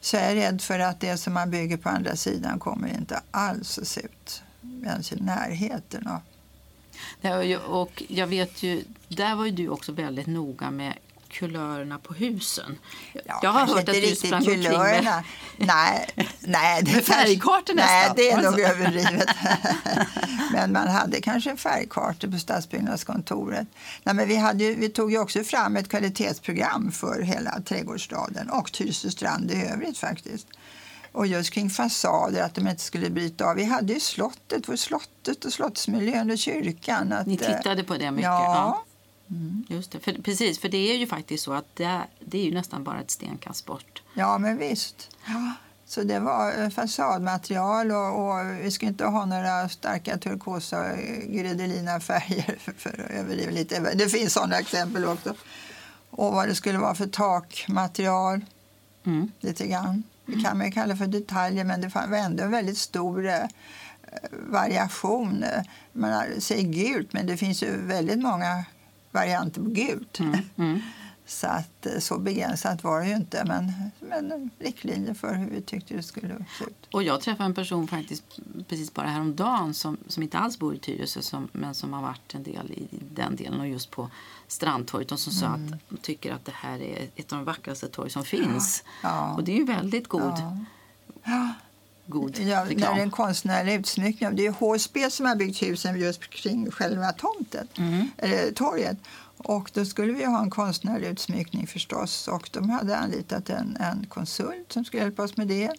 [0.00, 3.20] Så jag är rädd för att det som man bygger på andra sidan kommer inte
[3.30, 4.42] alls att se ut
[4.84, 6.20] ens i närheten av
[7.66, 10.94] Och jag vet ju, där var ju du också väldigt noga med
[11.28, 12.78] kulörerna på husen.
[13.24, 15.24] Ja, jag har hört att du sprang omkring kulörerna.
[15.56, 16.08] Nej,
[16.40, 19.28] nej, det Med färgkartor Nej, det är nog överdrivet.
[20.52, 23.66] men man hade kanske färgkartor på stadsbyggnadskontoret.
[24.02, 28.72] Nej, men vi, hade, vi tog ju också fram ett kvalitetsprogram för hela trädgårdsstaden och
[28.72, 30.46] Tyresö strand i övrigt faktiskt.
[31.12, 33.56] Och just kring fasader, att de inte skulle bryta av.
[33.56, 37.12] Vi hade ju slottet, vår slottet och slottsmiljön och kyrkan.
[37.12, 38.24] Att, Ni eh, tittade på det mycket?
[38.24, 38.84] Ja,
[39.68, 40.00] Just det.
[40.00, 43.00] För, precis, för det är ju faktiskt så att det, det är ju nästan bara
[43.00, 44.02] ett stenkast bort.
[44.14, 45.10] Ja, men visst.
[45.26, 45.52] Ja.
[45.86, 51.26] Så det var eh, fasadmaterial och, och vi skulle inte ha några starka turkosa eh,
[51.26, 53.94] gredelina färger för, att överdriva lite.
[53.94, 55.34] Det finns sådana exempel också.
[56.10, 58.40] Och vad det skulle vara för takmaterial,
[59.04, 59.32] Mm.
[59.40, 60.02] lite grann.
[60.26, 63.40] Det kan man ju kalla för detaljer, men det var ändå en väldigt stor eh,
[64.32, 65.44] variation.
[65.92, 68.64] Man säger gult, men det finns ju väldigt många
[69.10, 70.20] varianter på gult.
[70.20, 70.40] Mm.
[70.56, 70.80] Mm.
[71.26, 75.60] Så att eh, så begränsat var det ju inte, men, men riktlinjer för hur vi
[75.62, 76.88] tyckte det skulle se ut.
[76.92, 78.24] Och jag träffade en person faktiskt
[78.68, 82.34] precis bara häromdagen som, som inte alls bor i Tyresö som, men som har varit
[82.34, 84.10] en del i den delen och just på
[84.46, 85.72] Strandtorget och som sa Mm.
[85.72, 88.84] att de tycker att det här är ett av de vackraste torg som finns.
[89.02, 89.34] Ja.
[89.34, 90.32] Och det är ju väldigt god,
[91.24, 91.52] Ja.
[92.08, 92.94] God ja, när reklam.
[92.94, 94.36] det är en konstnärlig utsmyckning.
[94.36, 98.10] Det är HSB som har byggt husen just kring själva tomten, Mm.
[98.18, 98.96] eller torget.
[99.36, 102.28] Och då skulle vi ha en konstnärlig utsmyckning förstås.
[102.28, 105.70] Och de hade anlitat en, en konsult som skulle hjälpa oss med det.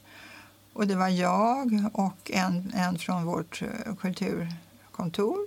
[0.73, 5.37] Och det var jag och en, en från vårt eh, kulturkontor.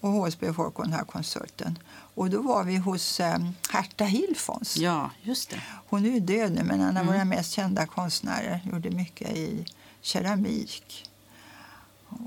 [0.00, 1.78] Och HSB får den här konsulten.
[2.14, 3.38] Och då var vi hos eh,
[3.70, 4.76] Herta Hilfons.
[4.76, 5.60] Ja, just det.
[5.88, 7.06] Hon är ju död nu, men en av Mm.
[7.06, 8.60] våra mest kända konstnärer.
[8.72, 9.66] Gjorde mycket i
[10.02, 11.06] keramik.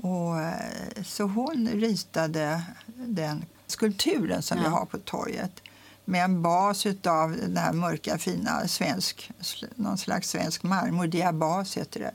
[0.02, 2.62] Och, eh, så hon ritade
[2.96, 4.70] den skulpturen som vi Ja.
[4.70, 5.60] har på torget
[6.04, 9.30] med en bas av den här mörka fina svensk,
[9.74, 12.12] någon slags svensk marmor, diabas heter det.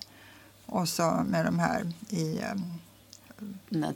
[0.65, 2.41] Och så med de här i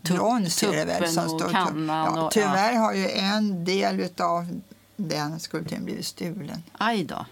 [0.02, 1.04] brons är det väl.
[1.04, 2.16] och står- kannan.
[2.18, 4.62] ja, tyvärr har ju en del av
[4.96, 6.64] den skulpturen blivit stulen.
[6.72, 7.26] Aj då.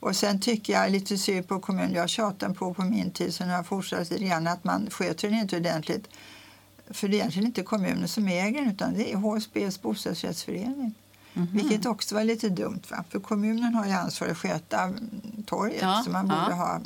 [0.00, 1.92] Och sen tycker jag lite synd på kommunen.
[1.92, 4.90] Jag tjatade på på min tid, så nu har jag fortsatt lite grann, att man
[4.90, 6.08] sköter den inte ordentligt.
[6.90, 10.94] För det är egentligen inte kommunen som äger den, utan det är HSBs bostadsrättsförening.
[11.34, 11.48] Mhm.
[11.52, 13.04] Vilket också var lite dumt, va?
[13.10, 16.54] för kommunen har ju ansvar att sköta mm, torget, Ja, så man borde ja.
[16.54, 16.80] ha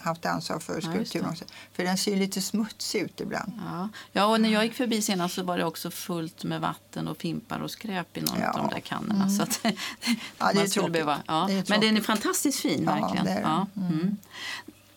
[0.00, 1.30] haft ansvar för skulpturen det.
[1.30, 1.44] också.
[1.72, 3.52] För den ser lite smutsig ut ibland.
[3.70, 3.88] Ja.
[4.12, 7.16] ja, och när jag gick förbi senast så var det också fullt med vatten och
[7.18, 8.50] fimpar och skräp i någon Ja.
[8.50, 9.28] av de där kannorna.
[9.30, 9.60] Så att,
[10.38, 10.92] Ja, det är tråkigt.
[10.92, 11.44] behöva, ja.
[11.48, 12.06] Det är Men den är tråkigt.
[12.06, 13.24] fantastiskt fin, Ja, verkligen.
[13.26, 13.42] det den.
[13.42, 14.16] Ja, mm.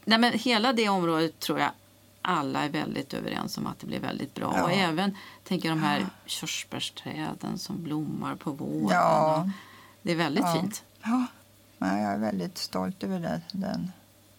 [0.06, 1.72] Nej, men hela det området tror jag
[2.22, 4.54] alla är väldigt överens om att det blir väldigt bra.
[4.58, 4.64] Ja.
[4.64, 8.98] Och även tänker de här körsbärsträden som blommar på våren.
[8.98, 9.50] Ja.
[10.02, 10.54] Det är väldigt Ja.
[10.62, 10.84] fint.
[11.04, 11.28] Ja,
[11.80, 13.92] jag är väldigt stolt över den,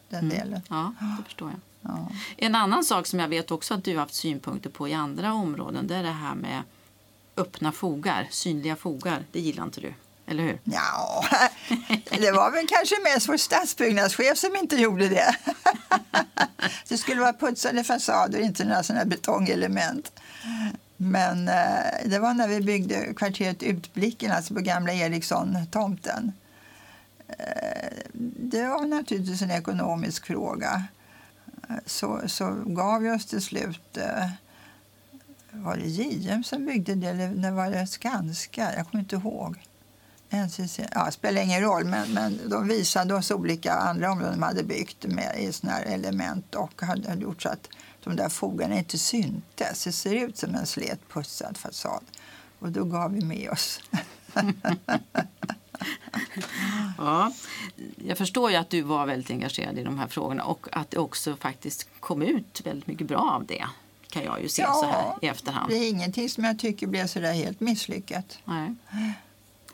[0.09, 0.61] den, den delen.
[0.69, 1.61] Ja, det förstår jag.
[1.93, 2.09] Ja.
[2.37, 5.33] En annan sak som jag vet också att du har haft synpunkter på i andra
[5.33, 6.63] områden det är det här med
[7.37, 9.25] öppna fogar, synliga fogar.
[9.33, 9.95] Det gillar inte du,
[10.27, 10.61] eller hur?
[10.65, 11.25] Ja,
[12.11, 15.37] det var väl kanske mest vår stadsbyggnadschef som inte gjorde det.
[16.89, 20.13] Det skulle vara putsade fasader, inte några sådana betongelement.
[20.97, 26.33] Men eh, det var när vi byggde kvarteret Utblicken, alltså på gamla Eriksson-tomten.
[27.29, 27.99] Eh,
[28.51, 30.85] det var naturligtvis en ekonomisk fråga.
[31.69, 33.97] Eh, så, så gav vi oss till slut...
[33.97, 34.29] Eh,
[35.57, 38.75] var det JM som byggde det eller när var det Skanska?
[38.77, 39.57] Jag kommer inte ihåg.
[40.31, 44.65] NCC, ja, spelar ingen roll, men, men de visade oss olika andra områden de hade
[44.65, 47.69] byggt med i såna här element och hade, hade gjort så att
[48.05, 49.85] de där fogarna inte syntes.
[49.85, 52.05] Det ser ut som en slet pussad fasad.
[52.59, 53.81] Och då gav vi med oss.
[56.99, 57.33] Ja,
[57.97, 60.99] jag förstår ju att du var väldigt engagerad i de här frågorna och att det
[60.99, 63.65] också faktiskt kom ut väldigt mycket bra av det.
[64.09, 65.71] Kan jag ju se så här i efterhand.
[65.71, 68.39] Det är ingenting som jag tycker blev så där helt misslyckat.
[68.45, 68.75] Nej.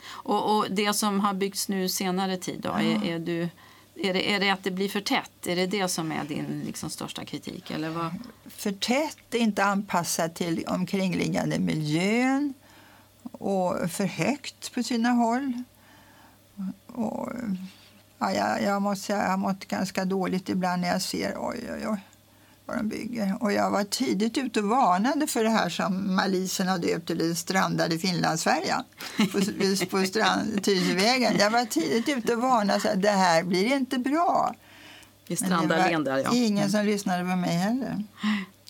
[0.03, 3.49] Och, och det som har byggts nu senare tid då, är, är, du,
[3.95, 5.47] är, det, är det att det blir för tätt?
[5.47, 7.71] Är det det som är din liksom, största kritik?
[7.71, 8.15] Eller vad?
[8.61, 12.55] för tätt, inte anpassat till omkringliggande miljön
[13.33, 15.63] och för högt på sina håll.
[16.87, 17.29] Och,
[18.19, 21.71] ja, jag, jag måste säga jag har mått ganska dåligt ibland när jag ser oj,
[21.73, 22.01] oj, oj,
[22.67, 23.37] vad de bygger.
[23.41, 27.19] Och jag var tidigt ute och varnade för det här som malisen har döpt till
[27.19, 28.85] den strandade Finlandsfärjan
[29.17, 29.41] på,
[29.91, 31.37] på strand, Tyresövägen.
[31.39, 34.55] Jag var tidigt ute och varnade att det här blir inte bra.
[35.31, 36.31] I var där, ja.
[36.35, 38.05] ingen som lyssnade på mig heller.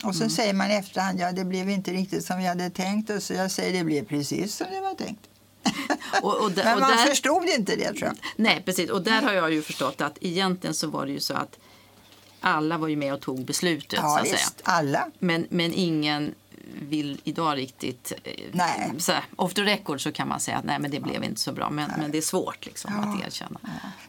[0.05, 3.11] Och så säger man i efterhand, ja det blev inte riktigt som vi hade tänkt
[3.11, 3.24] oss.
[3.24, 5.30] Så jag säger, det blev precis som det var tänkt.
[6.23, 8.16] Och, och, Men man där, förstod inte det tror jag.
[8.37, 8.90] Nej, precis.
[8.90, 11.59] Och där har jag ju förstått att egentligen så var det ju så att
[12.40, 13.99] alla var ju med och tog beslutet.
[14.01, 14.37] så Ja att säga.
[14.37, 15.07] visst, alla.
[15.18, 16.35] Men, men ingen
[16.83, 18.12] vill idag riktigt...
[18.25, 18.92] eh, Nej.
[18.99, 21.40] Så här, off the record så kan man säga att nej, men det blev inte
[21.40, 21.70] så bra.
[21.70, 23.12] Men, men det är svårt liksom, Ja.
[23.20, 23.61] att erkänna.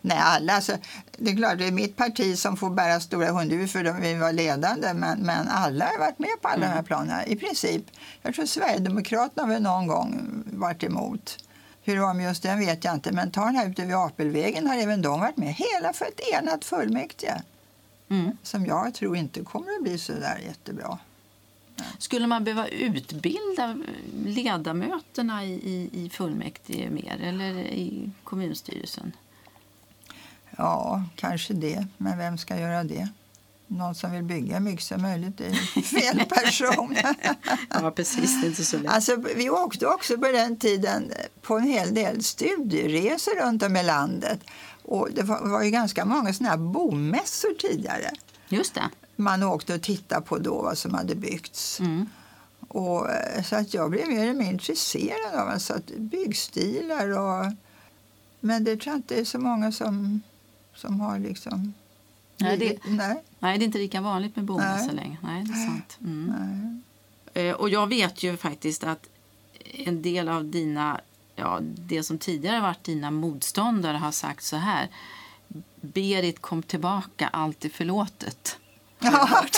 [0.01, 0.53] Nej, alla.
[0.53, 0.73] Alltså,
[1.17, 4.13] det är klart, det är mitt parti som får bära stora hundhuvud för de vi
[4.15, 4.93] var ledande.
[4.93, 7.83] Men, men alla har varit med på alla de här planerna, i princip.
[8.21, 10.27] Jag tror Sverigedemokraterna väl någon gång
[10.61, 11.37] varit emot.
[11.83, 13.11] Hur det var med just den vet jag inte.
[13.11, 15.53] Men ta den här ute vid Apelvägen har även de varit med.
[15.53, 17.41] Hela för ett enat fullmäktige.
[18.09, 18.37] Mm.
[18.43, 20.99] Som jag tror inte kommer att bli så där jättebra.
[21.97, 23.77] Skulle man behöva utbilda
[24.25, 29.11] ledamöterna i, i, i fullmäktige mer eller i kommunstyrelsen?
[30.57, 31.87] Ja, kanske det.
[31.97, 33.09] Men vem ska göra det?
[33.77, 35.37] Någon som vill bygga mycket som möjligt.
[35.37, 36.97] Det är fel person.
[37.69, 38.41] Ja, precis.
[38.41, 38.91] Det inte så lätt.
[38.91, 43.83] Alltså, vi åkte också på den tiden på en hel del studieresor runt om i
[43.83, 44.39] landet.
[44.83, 48.11] Och det var, var ju ganska många såna här bomässor tidigare.
[48.49, 48.89] Just det.
[49.15, 51.79] Man åkte och tittade på då vad som hade byggts.
[51.79, 52.09] Mm.
[52.67, 57.09] Och, eh, så att jag blev mer och mer intresserad av alltså, att byggstilar.
[57.09, 57.53] Och,
[58.39, 60.21] men det tror jag inte är så många som,
[60.75, 61.73] som har liksom...
[62.41, 65.17] Nej, det- nej, Nej, det är inte lika vanligt med bomässor Nej.
[65.21, 65.97] Nej, det är sant.
[66.01, 66.33] Mm.
[67.33, 67.47] nej.
[67.47, 69.07] Eh, Och jag vet ju faktiskt att
[69.73, 71.01] en del av dina,
[71.35, 74.87] ja, det som tidigare varit dina motståndare har sagt så här.
[75.81, 78.57] Berit kom tillbaka, allt är förlåtet.
[79.01, 79.45] Ja.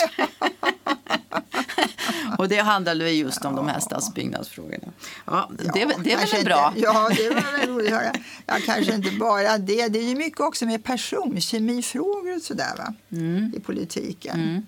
[2.38, 4.92] Och det handlade ju just om de här stadsbyggnadsfrågorna.
[5.26, 5.64] Ja, det,
[6.04, 6.68] det är väl bra?
[6.68, 8.12] Inte, ja, det var väl roligt att höra.
[8.46, 9.88] Ja, kanske inte bara det.
[9.88, 12.94] Det är ju mycket också med personkemifrågor och sådär va?
[13.12, 13.52] Mm.
[13.56, 14.40] i politiken.
[14.40, 14.66] Mm.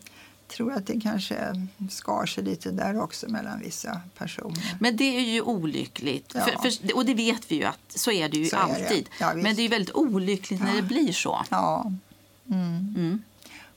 [0.48, 1.36] tror att det kanske
[1.90, 4.76] skar sig lite där också mellan vissa personer.
[4.80, 6.32] Men det är ju olyckligt.
[6.34, 6.40] Ja.
[6.40, 8.64] För, för, och det vet vi ju att så är det ju Så är det.
[8.84, 9.08] alltid.
[9.20, 9.34] Ja.
[9.34, 11.44] Men det är ju väldigt olyckligt när det blir så.
[11.50, 11.92] Ja.
[12.50, 12.94] Mm.
[12.96, 13.22] Mm.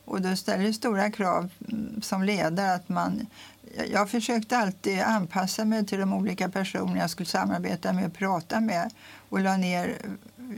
[0.09, 3.25] Och då ställer det stora krav mm, som ledare att man...
[3.91, 8.59] Jag- försökte alltid anpassa mig till de olika personer jag skulle samarbeta med och prata
[8.59, 8.93] med.
[9.29, 9.97] Och la ner,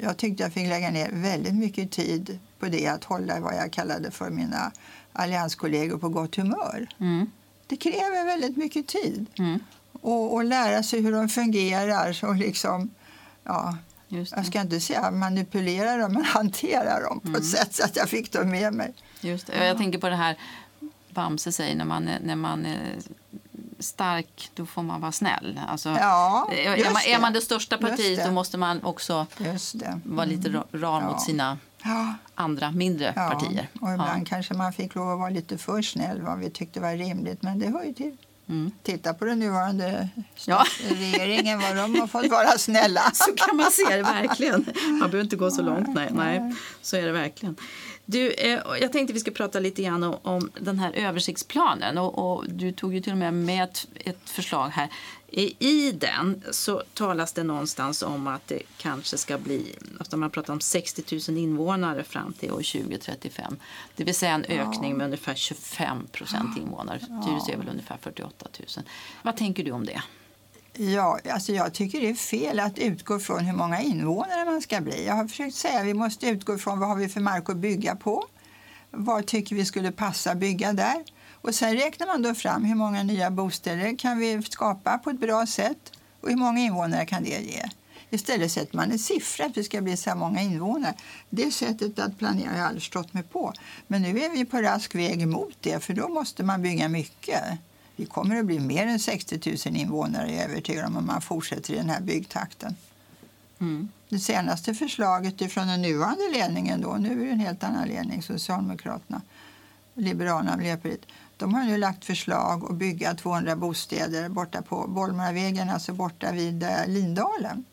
[0.01, 3.71] jag tyckte jag fick lägga ner väldigt mycket tid på det att hålla vad jag
[3.71, 4.71] kallade för mina
[5.13, 6.87] allianskollegor på gott humör.
[6.99, 7.31] Mm.
[7.67, 9.25] Det kräver väldigt mycket tid.
[9.37, 9.59] Mm.
[10.01, 12.19] Och, och lära sig hur de fungerar.
[12.23, 12.89] Och liksom,
[13.43, 17.95] ja, jag ska inte säga manipulera dem, men hantera dem på ett sätt så att
[17.95, 18.93] jag fick dem med mig.
[19.21, 19.65] Just det.
[19.65, 20.36] Jag tänker på det här
[21.10, 22.95] Bamse säger, när man är, när man är
[23.79, 25.60] stark då får man vara snäll.
[25.67, 27.21] Alltså, Ja, är, man, är det.
[27.21, 28.25] man det största partiet det.
[28.25, 29.27] då måste man också
[29.73, 29.99] det.
[30.05, 31.10] vara lite ra- ram Ja.
[31.10, 33.67] mot sina Ja, andra mindre partier.
[33.81, 36.91] Och ibland kanske man fick lov att vara lite för snäll vad vi tyckte var
[36.93, 38.17] rimligt, men det hör ju till.
[38.49, 38.71] Mm.
[38.84, 40.07] Titta på den nuvarande
[40.45, 40.63] Ja.
[40.89, 43.01] regeringen, vad de har fått vara snälla.
[43.13, 44.65] Så kan man se det verkligen.
[44.89, 45.88] Man behöver inte gå så långt.
[45.95, 46.55] Nej, nej.
[46.81, 47.55] Så är det verkligen.
[48.12, 51.97] Du, eh, jag tänkte vi ska prata lite grann om, om den här översiktsplanen.
[51.97, 54.89] Och, och du tog ju till och med med ett, ett förslag här.
[55.28, 59.76] I, I den så talas det någonstans om att det kanske ska bli,
[60.15, 63.56] man pratar om 60 000 invånare fram till år 2035.
[63.95, 67.00] Det vill säga en ökning med ungefär 25 procent invånare.
[67.00, 68.86] Tyresö är väl ungefär 48 000.
[69.24, 70.02] Vad tänker du om det?
[70.73, 74.81] Ja, alltså jag tycker det är fel att utgå från hur många invånare man ska
[74.81, 75.05] bli.
[75.05, 77.57] Jag har försökt säga att vi måste utgå från vad har vi för mark att
[77.57, 78.25] bygga på.
[78.91, 81.03] Vad tycker vi skulle passa bygga där?
[81.31, 85.19] Och sen räknar man då fram hur många nya bostäder kan vi skapa på ett
[85.19, 87.63] bra sätt och hur många invånare kan det ge.
[88.10, 90.93] Istället sätter man en siffra att vi ska bli så här många invånare.
[91.29, 93.53] Det sättet att planera har jag aldrig stått mig på.
[93.88, 97.43] Men nu är vi på rask väg emot det för då måste man bygga mycket.
[97.95, 101.21] Vi kommer att bli mer än 60 000 invånare är jag övertygad om om man
[101.21, 102.75] fortsätter i den här byggtakten.
[103.60, 103.89] Mm.
[104.10, 108.23] Det senaste förslaget från den nuvarande ledningen, då, nu är det en helt annan ledning,
[108.23, 109.21] Socialdemokraterna,
[109.93, 111.06] Liberalerna och Miljöpartiet,
[111.38, 116.63] de har nu lagt förslag att bygga 200 bostäder borta på Bollmaravägen, alltså borta vid
[116.63, 117.65] eh, Lindalen.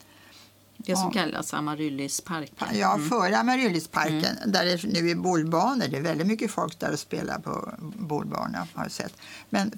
[0.81, 1.23] Det som Ja.
[1.23, 2.69] kallas Amaryllisparken.
[2.79, 3.09] Ja, Mm.
[3.09, 5.85] före Amaryllisparken, där det nu är bollbanor.
[5.91, 9.13] Det är väldigt mycket folk där och spelar på bollbanor, har jag sett.
[9.51, 9.73] Men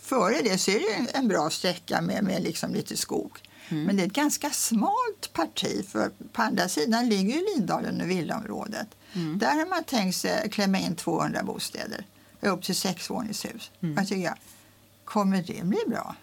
[0.00, 3.32] före det så är det en- bra sträcka med, med liksom lite skog.
[3.68, 3.84] Mm.
[3.84, 8.10] Men det är ett ganska smalt parti, för på andra sidan ligger ju Lindalen och
[8.10, 8.86] villaområdet.
[9.12, 9.38] Mm.
[9.38, 12.06] Där har man tänkt sig klämma in 200 bostäder,
[12.40, 13.70] upp till sexvåningshus.
[13.82, 13.94] Mm.
[13.94, 14.34] Vad tycker jag?
[15.04, 16.14] Kommer det bli bra?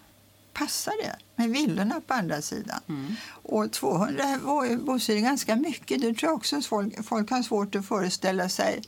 [0.52, 2.80] Passar det med villorna på andra sidan?
[2.88, 3.14] Mm.
[3.42, 6.00] Och 200 bo- bostäder är ganska mycket.
[6.00, 8.82] Det tror jag också att folk, folk har svårt att föreställa sig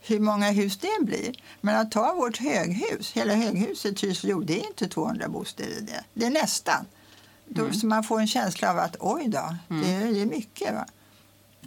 [0.00, 1.42] hur många hus det blir.
[1.60, 6.04] Men att ta vårt höghus, hela höghuset Tyresö, det är inte 200 bostäder det.
[6.14, 6.86] Det är nästan.
[7.46, 10.74] Då, Så man får en känsla av att oj då, det, är, det är mycket.
[10.74, 10.86] Va?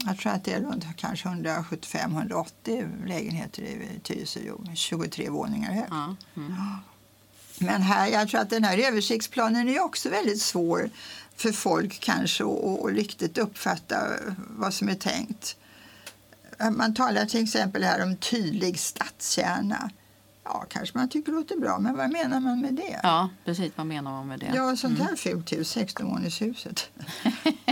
[0.05, 4.39] Jag tror att det är runt kanske 175-180 lägenheter i Tyresö,
[4.75, 5.91] 23 våningar högt.
[6.35, 6.55] Mm.
[7.61, 10.89] Men här, jag tror att den här översiktsplanen är också väldigt svår
[11.35, 13.97] för folk kanske att riktigt uppfatta
[14.37, 15.55] vad som är tänkt.
[16.71, 19.89] Man talar till exempel här om tydlig stadskärna.
[20.43, 22.99] Ja, kanske man tycker det låter bra, men vad menar man med det?
[23.03, 23.71] ja, precis.
[23.75, 24.51] Vad menar man med det?
[24.55, 26.89] Ja, sånt här fult hus, 16-våningshuset.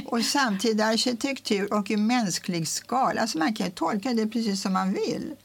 [0.05, 3.21] och samtida arkitektur och i mänsklig skala.
[3.21, 5.35] Alltså man kan tolka det precis som man vill.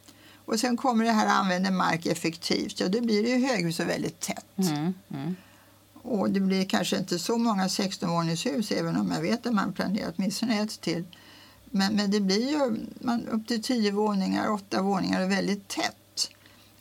[0.45, 2.81] Och sen kommer det här att använda mark effektivt.
[2.81, 4.59] Ja, då blir det ju höghus och väldigt tätt.
[4.59, 4.95] Mm.
[5.11, 5.37] Mm.
[6.03, 10.13] Och det blir kanske inte så många 16-våningshus även om jag vet att man planerar
[10.17, 11.05] åtminstone ett till.
[11.65, 16.31] Men, men det blir ju man, upp till 10 våningar, 8 våningar och väldigt tätt.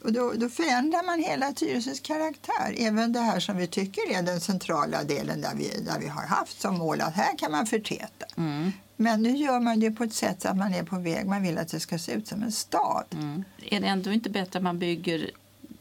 [0.03, 2.75] Och då, då förändrar man hela Tyresös karaktär.
[2.77, 6.25] Även det här som vi tycker är den centrala delen där vi, där vi har
[6.25, 8.25] haft som mål att här kan man förtäta.
[8.37, 8.71] Mm.
[8.97, 11.27] Men nu gör man det på ett sätt så att man är på väg.
[11.27, 13.05] Man vill att det ska se ut som en stad.
[13.11, 13.43] Mm.
[13.61, 15.31] Är det ändå inte bättre att man bygger,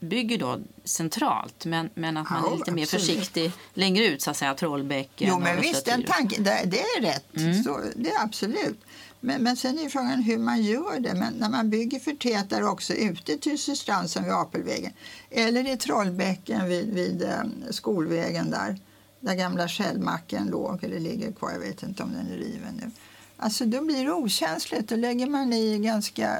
[0.00, 3.06] bygger då centralt men, men att man Ja, är lite mer absolut.
[3.06, 7.02] försiktig längre ut, så att säga, Trollbäcken Jo, men visst, den tanken, det, det är
[7.02, 7.36] rätt.
[7.36, 7.62] Mm.
[7.62, 8.80] Så, det är absolut.
[9.24, 11.14] Men, men sen är frågan hur man gör det.
[11.14, 14.92] Men när man bygger förtätar också ute i Tyresöstrand som vid Apelvägen
[15.30, 18.78] eller i Trollbäcken vid, vid eh, skolvägen där,
[19.22, 21.50] där gamla Shellmacken låg eller ligger kvar.
[21.52, 22.90] Jag vet inte om den är riven nu.
[23.36, 24.88] Alltså då blir det okänsligt.
[24.88, 26.38] Då lägger man i ganska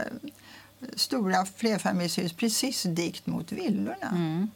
[0.97, 4.09] stora flerfamiljshus precis dikt mot villorna.
[4.11, 4.51] Mm.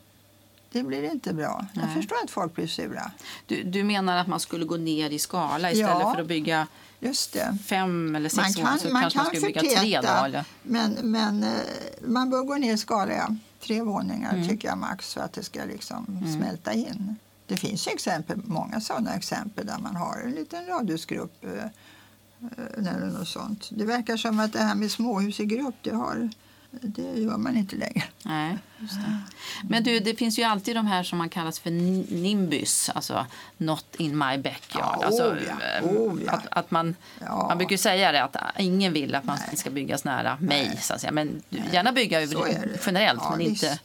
[0.72, 1.66] Det blir inte bra.
[1.74, 1.94] Jag Nej.
[1.94, 3.10] förstår att folk blir sura.
[3.46, 6.14] Du, du menar att man skulle gå ner i skala istället Ja.
[6.14, 6.66] för att bygga
[7.66, 8.78] fem eller sex Man kan?
[8.78, 10.08] Så man kanske man skulle bygga tre då?
[10.24, 10.44] Eller?
[10.62, 11.50] men, men eh,
[12.06, 13.12] man bör gå ner i skala.
[13.12, 13.28] Ja.
[13.60, 14.48] Tre våningar Mm.
[14.48, 17.16] tycker jag max för att det ska liksom smälta in.
[17.46, 22.78] Det finns ju exempel, många sådana exempel där man har en liten radhusgrupp eh, eh,
[22.78, 23.68] eller något sånt.
[23.70, 26.30] Det verkar som att det här med småhus i grupp det har
[26.82, 28.04] det gör man inte längre.
[28.22, 28.58] Nej.
[29.68, 33.26] Men du, det finns ju alltid de här som man kallas för ni- nimbus, alltså
[33.56, 34.96] not in my backyard.
[35.00, 36.32] Ja, alltså, oh ja, eh, oh ja.
[36.32, 40.36] Att, att man, man brukar säga det att ingen vill att man ska byggas nära
[40.40, 41.12] mig, så att säga.
[41.12, 43.78] Men du, gärna bygga över, generellt, men visst, inte...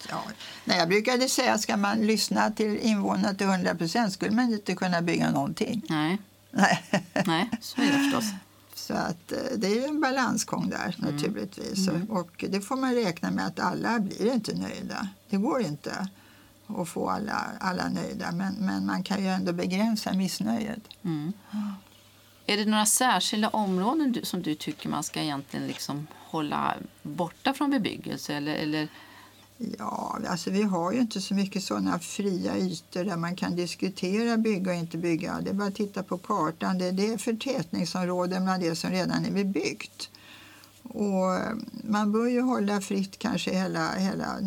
[0.64, 4.54] Nej, jag brukade säga att ska man lyssna till invånarna till 100 procent skulle man
[4.54, 5.82] inte kunna bygga någonting.
[5.90, 6.18] Nej,
[6.52, 6.84] Nej.
[7.26, 8.26] nej, så är det förstås.
[8.88, 11.16] Så att, eh, det är ju en balansgång där Mm.
[11.16, 11.88] naturligtvis.
[12.10, 15.08] Och det får man räkna med att alla blir inte nöjda.
[15.30, 16.10] Det går inte
[16.68, 18.32] att få alla, alla nöjda.
[18.32, 20.80] Men, men man kan ju ändå begränsa missnöjet.
[21.04, 21.34] Mm.
[22.46, 27.54] Är det några särskilda områden du, som du tycker man ska egentligen liksom hålla borta
[27.54, 28.34] från bebyggelse?
[28.36, 28.88] Eller, eller,
[29.80, 34.38] Ja, alltså vi har ju inte så mycket sådana fria ytor där man kan diskutera
[34.38, 35.42] bygga och inte bygga.
[35.42, 36.78] Det är bara att titta på kartan.
[36.78, 40.10] Det, det är förtätningsområden bland det som redan är bebyggt.
[40.84, 41.54] Och eh,
[41.84, 44.40] man bör ju hålla fritt kanske hela, hela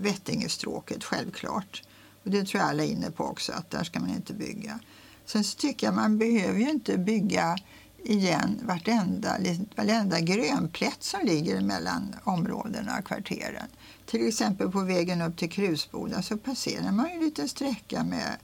[0.00, 1.82] Vättingestråket, självklart.
[2.24, 4.78] Och det tror jag alla är inne på också, att där ska man inte bygga.
[5.26, 7.56] Sen så tycker jag man behöver ju inte bygga
[8.04, 9.36] igen vartenda,
[9.76, 13.68] varenda grönplätt som ligger mellan områdena och kvarteren.
[14.10, 18.36] Till exempel på vägen upp till Krusboda så passerar man ju en liten sträcka med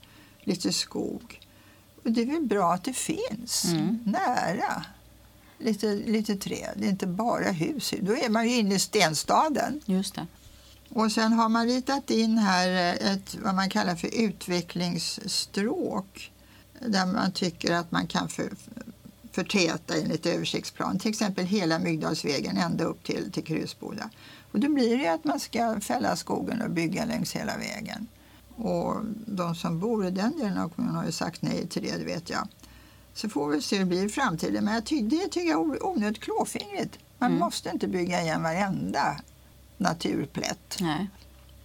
[0.43, 1.39] lite skog.
[2.03, 3.99] Och det är väl bra att det finns Mm.
[4.05, 4.85] nära.
[5.59, 7.93] Lite, lite träd, det är inte bara hus.
[8.01, 9.81] Då är man ju inne i stenstaden.
[9.85, 10.27] just det.
[10.89, 16.31] Och sen har man ritat in här ett vad man kallar för utvecklingsstråk
[16.79, 18.49] där man tycker att man kan för,
[19.31, 20.99] förtäta enligt översiktsplan.
[20.99, 24.09] Till exempel hela Mygdalsvägen ända upp till, till Krusboda.
[24.51, 28.07] Och då blir det att man ska fälla skogen och bygga längs hela vägen.
[28.55, 28.95] Och
[29.25, 32.05] de som bor i den delen av kommunen har ju sagt nej till det, det
[32.05, 32.47] vet jag.
[33.13, 34.65] Så får vi se hur det blir i framtiden.
[34.65, 36.99] Men jag ty det tycker jag är onödigt klåfingrigt.
[37.19, 37.39] Man Mm.
[37.39, 39.17] måste inte bygga igen varenda
[39.77, 40.77] naturplätt.
[40.81, 41.09] Nej.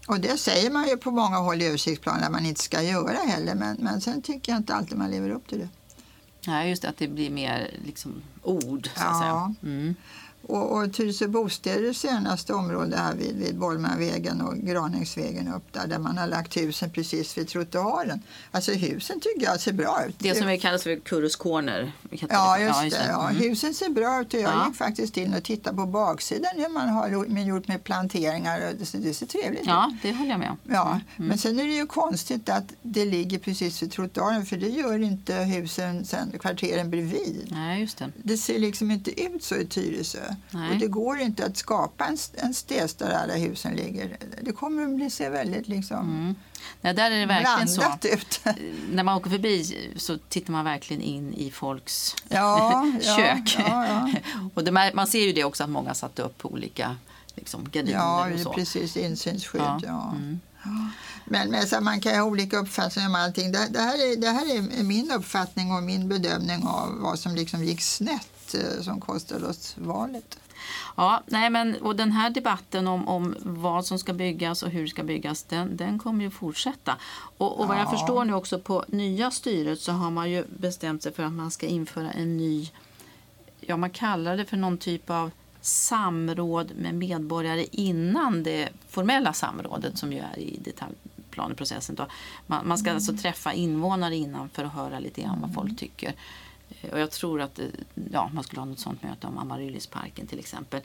[0.09, 3.17] Och det säger man ju på många håll i översiktsplanen att man inte ska göra
[3.27, 3.55] heller.
[3.55, 5.69] Men, men sen tycker jag inte alltid man lever upp till det.
[6.47, 9.21] Nej, just det, att det blir mer liksom, ord, så att Ja.
[9.21, 9.55] säga.
[9.75, 9.95] Mm.
[10.47, 15.99] Och, och Tyresö bostäder senaste område här vid, vid Bollmanvägen och Granängsvägen upp där, där
[15.99, 18.23] man har lagt husen precis vid trottoaren.
[18.51, 20.15] Alltså husen tycker jag ser bra ut.
[20.19, 21.93] Det som vi kallas för Kurus Corner.
[22.29, 23.07] Ja, just det.
[23.09, 23.29] Ja.
[23.31, 23.43] Mm.
[23.43, 24.67] Husen ser bra ut och jag Ja.
[24.69, 28.69] gick faktiskt in och tittade på baksidan hur man har gjort med, planteringar.
[28.69, 29.67] och Det, ser- det ser trevligt ut.
[29.67, 30.57] ja, det håller jag med om.
[30.69, 34.69] Ja, men sen är det ju konstigt att det ligger precis vid trottoaren för det
[34.69, 37.47] gör inte husen sen kvarteren bredvid.
[37.51, 38.13] Nej, just det.
[38.23, 40.19] Det ser liksom inte ut så i Tyresö.
[40.51, 40.71] Nej.
[40.71, 44.17] Och det går inte att skapa en, en stes där alla husen ligger.
[44.43, 46.35] Det kommer att bli se väldigt liksom Mm.
[46.81, 47.81] Nej, där är det verkligen så.
[47.81, 48.41] blandat ut.
[48.93, 53.57] När man åker förbi så tittar man verkligen in i folks Ja, ja, kök.
[53.59, 54.11] ja, ja.
[54.55, 56.97] och det, man ser ju det också att många satt upp olika
[57.35, 58.53] liksom, gardiner Ja, och så.
[58.53, 59.61] precis insynsskydd.
[59.63, 60.11] Ja, Ja.
[60.17, 60.41] mm.
[61.25, 63.53] Men, men så man kan ha olika uppfattningar om allting.
[63.53, 67.35] Det, det, här är, det här är min uppfattning och min bedömning av vad som
[67.35, 70.39] liksom gick snett eh, som kostade oss valet.
[70.97, 74.83] Ja, nej, men, och den här debatten om, om vad som ska byggas och hur
[74.83, 76.97] det ska byggas, den, den kommer ju fortsätta.
[77.39, 77.91] Och, och vad jag Ja.
[77.91, 81.51] förstår nu också på nya styret så har man ju bestämt sig för att man
[81.51, 82.71] ska införa en ny,
[83.61, 85.31] ja man kallar det för någon typ av
[85.61, 91.95] samråd med medborgare innan det formella samrådet som ju är i detaljplaneprocessen.
[91.95, 92.07] Då.
[92.47, 96.15] Man, man ska alltså träffa invånare innan för att höra lite grann vad folk tycker.
[96.83, 97.65] Eh, Och jag tror att eh,
[98.13, 100.81] ja, man skulle ha något sånt möte om Amaryllisparken till exempel.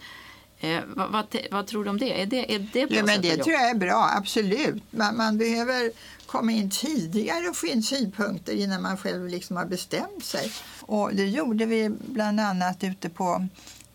[0.60, 2.22] Eh, vad, vad, vad tror du om det?
[2.22, 4.84] Är det, är det bra Ja, men det tror jag är bra, absolut.
[4.92, 5.92] Man, man behöver
[6.26, 10.52] komma in tidigare och få in synpunkter innan man själv liksom har bestämt sig.
[10.82, 13.48] Och det gjorde vi bland annat ute på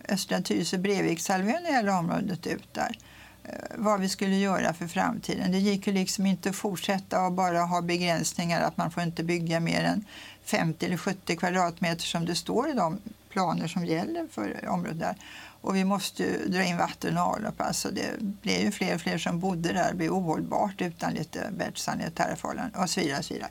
[0.08, 2.98] Östra Tyresö Brevikshalvön hela området ut där.
[3.44, 5.52] Eh, Vad vi skulle göra för framtiden.
[5.52, 9.24] Det gick ju liksom inte att fortsätta och bara ha begränsningar att man får inte
[9.24, 10.04] bygga mer än
[10.44, 15.16] 50 eller 70 kvadratmeter som det står i de planer som gäller för området där.
[15.62, 17.60] Och vi måste ju dra in vatten och avlopp.
[17.60, 19.88] Alltså det blev ju fler och fler som bodde där.
[19.88, 23.18] Det blev ohållbart utan lite bättre sanitära förhållanden och så vidare.
[23.18, 23.50] Och så, vidare.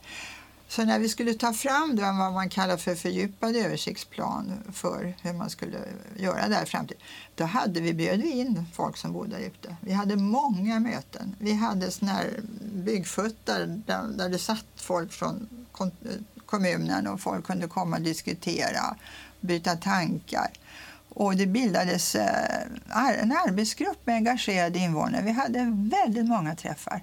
[0.67, 5.33] så när vi skulle ta fram då vad man kallar för fördjupad översiktsplan för hur
[5.33, 5.77] man skulle
[6.17, 7.01] göra där i framtiden,
[7.35, 9.75] då hade vi bjöd vi in folk som bodde där ute.
[9.81, 11.35] Vi hade många möten.
[11.39, 15.47] Vi hade sådana här byggfuttar där, där det satt folk från
[16.51, 18.95] kommunen och folk kunde komma och diskutera,
[19.39, 20.51] byta tankar.
[21.09, 22.61] Och det bildades eh,
[23.21, 25.21] en arbetsgrupp med engagerade invånare.
[25.21, 27.01] Vi hade väldigt många träffar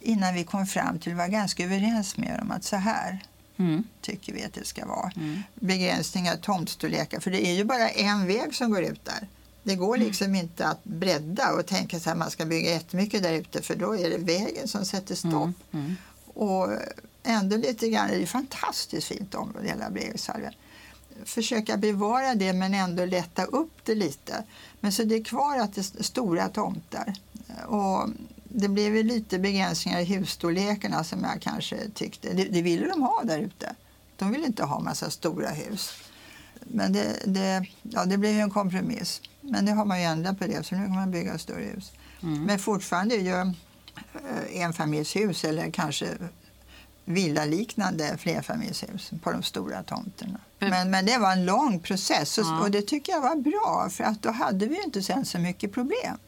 [0.00, 3.22] innan vi kom fram till, vi var ganska överens med dem att så här
[3.56, 3.84] Mm.
[4.00, 5.12] tycker vi att det ska vara.
[5.16, 5.42] Mm.
[5.54, 9.28] Begränsningar, tomtstorlekar, för det är ju bara en väg som går ut där.
[9.62, 13.62] Det går liksom inte att bredda och tänka att man ska bygga jättemycket där ute
[13.62, 15.72] för då är det vägen som sätter stopp.
[15.72, 15.96] Mm.
[16.34, 16.68] Och
[17.24, 20.52] ändå lite grann, det är ett fantastiskt fint område hela Bregensalven.
[21.24, 24.44] Försöka bevara det men ändå lätta upp det lite.
[24.80, 27.14] Men så det är kvar att det är stora tomtar.
[27.66, 28.08] Och
[28.44, 32.32] det blev ju lite begränsningar i husstorlekarna som jag kanske tyckte.
[32.32, 33.74] Det, det ville de ha där ute.
[34.16, 35.92] De ville inte ha massa stora hus.
[36.60, 39.20] Men det, det, ja, det blev ju en kompromiss.
[39.40, 41.92] Men det har man ju ändrat på det, så nu kan man bygga större hus.
[42.46, 43.40] Men fortfarande är ju
[44.14, 46.08] eh, enfamiljshus eller kanske
[47.04, 50.40] villaliknande flerfamiljshus på de stora tomterna.
[50.58, 52.60] Men- Men, det var en lång process och, Ja.
[52.60, 55.72] och det tycker jag var bra för att då hade vi inte sen så mycket
[55.72, 56.18] problem.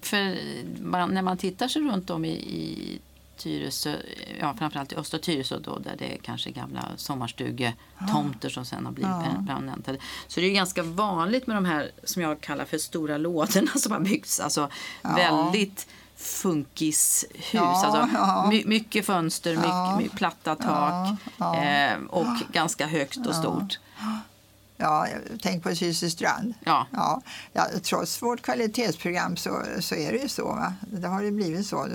[0.00, 0.38] För
[0.82, 2.98] man, när man tittar sig runt om i, i
[3.36, 3.96] Tyresö,
[4.40, 8.92] ja, framförallt i östra Tyresö då, där det är kanske gamla sommarstugetomter som sen har
[8.92, 9.24] blivit Ja.
[9.24, 9.98] per- permanentade.
[10.28, 13.70] Så det är ju ganska vanligt med de här som jag kallar för stora lådorna
[13.76, 14.40] som har byggts.
[14.40, 14.70] Alltså
[15.02, 15.14] Ja.
[15.14, 15.86] väldigt
[16.16, 17.24] funkishus.
[17.52, 18.46] Ja, alltså, ja.
[18.50, 19.96] my, mycket fönster, mycket, Ja.
[19.98, 21.62] mycket platta tak Ja.
[21.62, 23.78] Eh, och ganska högt och stort.
[24.78, 25.06] Ja,
[25.42, 26.54] tänk på Systerstrand.
[26.64, 26.86] Ja.
[26.90, 30.46] Ja, ja, trots vårt kvalitetsprogram så, så är det ju så.
[30.46, 30.74] Va?
[30.80, 31.88] Det har det blivit så.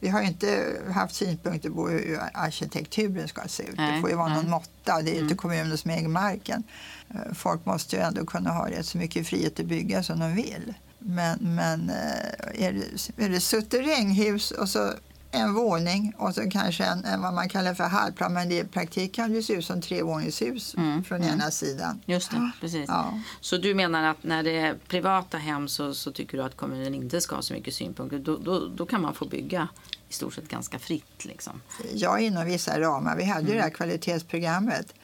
[0.00, 3.76] Vi har ju inte haft synpunkter på hur arkitekturen ska se ut.
[3.76, 4.36] Nej, det får ju vara nej.
[4.36, 5.02] någon måtta.
[5.02, 6.62] Det är ju inte kommunen som äger marken.
[7.08, 10.34] Eh, Folk måste ju ändå kunna ha rätt så mycket frihet att bygga som de
[10.34, 10.74] vill.
[10.98, 14.92] Men, men eh, är det, är det suterränghus och så
[15.30, 18.64] en våning och så kanske en, en vad man kallar för halvplan men det i
[18.64, 22.00] praktik kan det se ut som trevåningshus Mm, från ena sidan.
[22.06, 22.84] Just det, precis.
[22.88, 23.20] Ja.
[23.40, 26.94] Så du menar att när det är privata hem så, så tycker du att kommunen
[26.94, 28.18] inte ska ha så mycket synpunkter.
[28.18, 29.68] Då, då, då kan man få bygga
[30.08, 31.24] i stort sett ganska fritt.
[31.24, 31.60] Liksom.
[31.94, 33.16] Ja, inom vissa ramar.
[33.16, 33.62] Vi hade ju det Mm.
[33.62, 34.94] här kvalitetsprogrammet.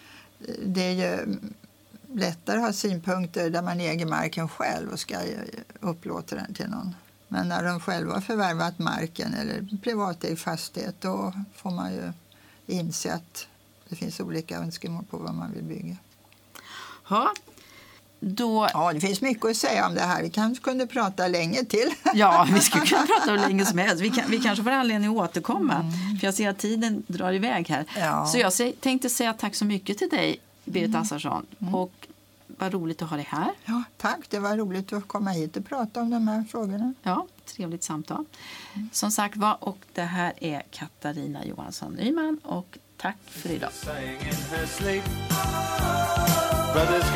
[0.66, 1.36] Det är ju
[2.14, 5.16] lättare att ha synpunkter där man äger marken själv och ska
[5.80, 6.94] upplåta den till någon.
[7.28, 12.12] Men när de själva har förvärvat marken eller privatägd fastighet då får man ju
[12.66, 13.46] inse att
[13.88, 15.96] det finns olika önskemål på vad man vill bygga.
[17.08, 17.32] Ja,
[18.20, 20.22] då, Ja, det finns mycket att säga om det här.
[20.22, 21.94] Vi kanske kunde prata länge till.
[22.14, 24.02] ja, vi skulle kunna prata hur länge som helst.
[24.02, 25.92] Vi, kan, vi kanske får anledning att återkomma.
[26.20, 27.84] För jag ser att tiden drar iväg här.
[27.96, 28.26] Ja.
[28.26, 31.00] Så jag tänkte säga tack så mycket till dig, Berit mm.
[31.00, 31.46] Assarsson.
[31.58, 31.74] Mm.
[31.74, 32.08] Och
[32.46, 33.50] vad roligt att ha dig här.
[33.64, 36.94] Ja, tack, det var roligt att komma hit och prata om de här frågorna.
[37.02, 38.24] Ja, trevligt samtal.
[38.74, 38.88] Mm.
[38.92, 43.70] Som sagt var, och det här är Katarina Johansson Nyman och tack för idag.
[46.72, 47.12] Brothers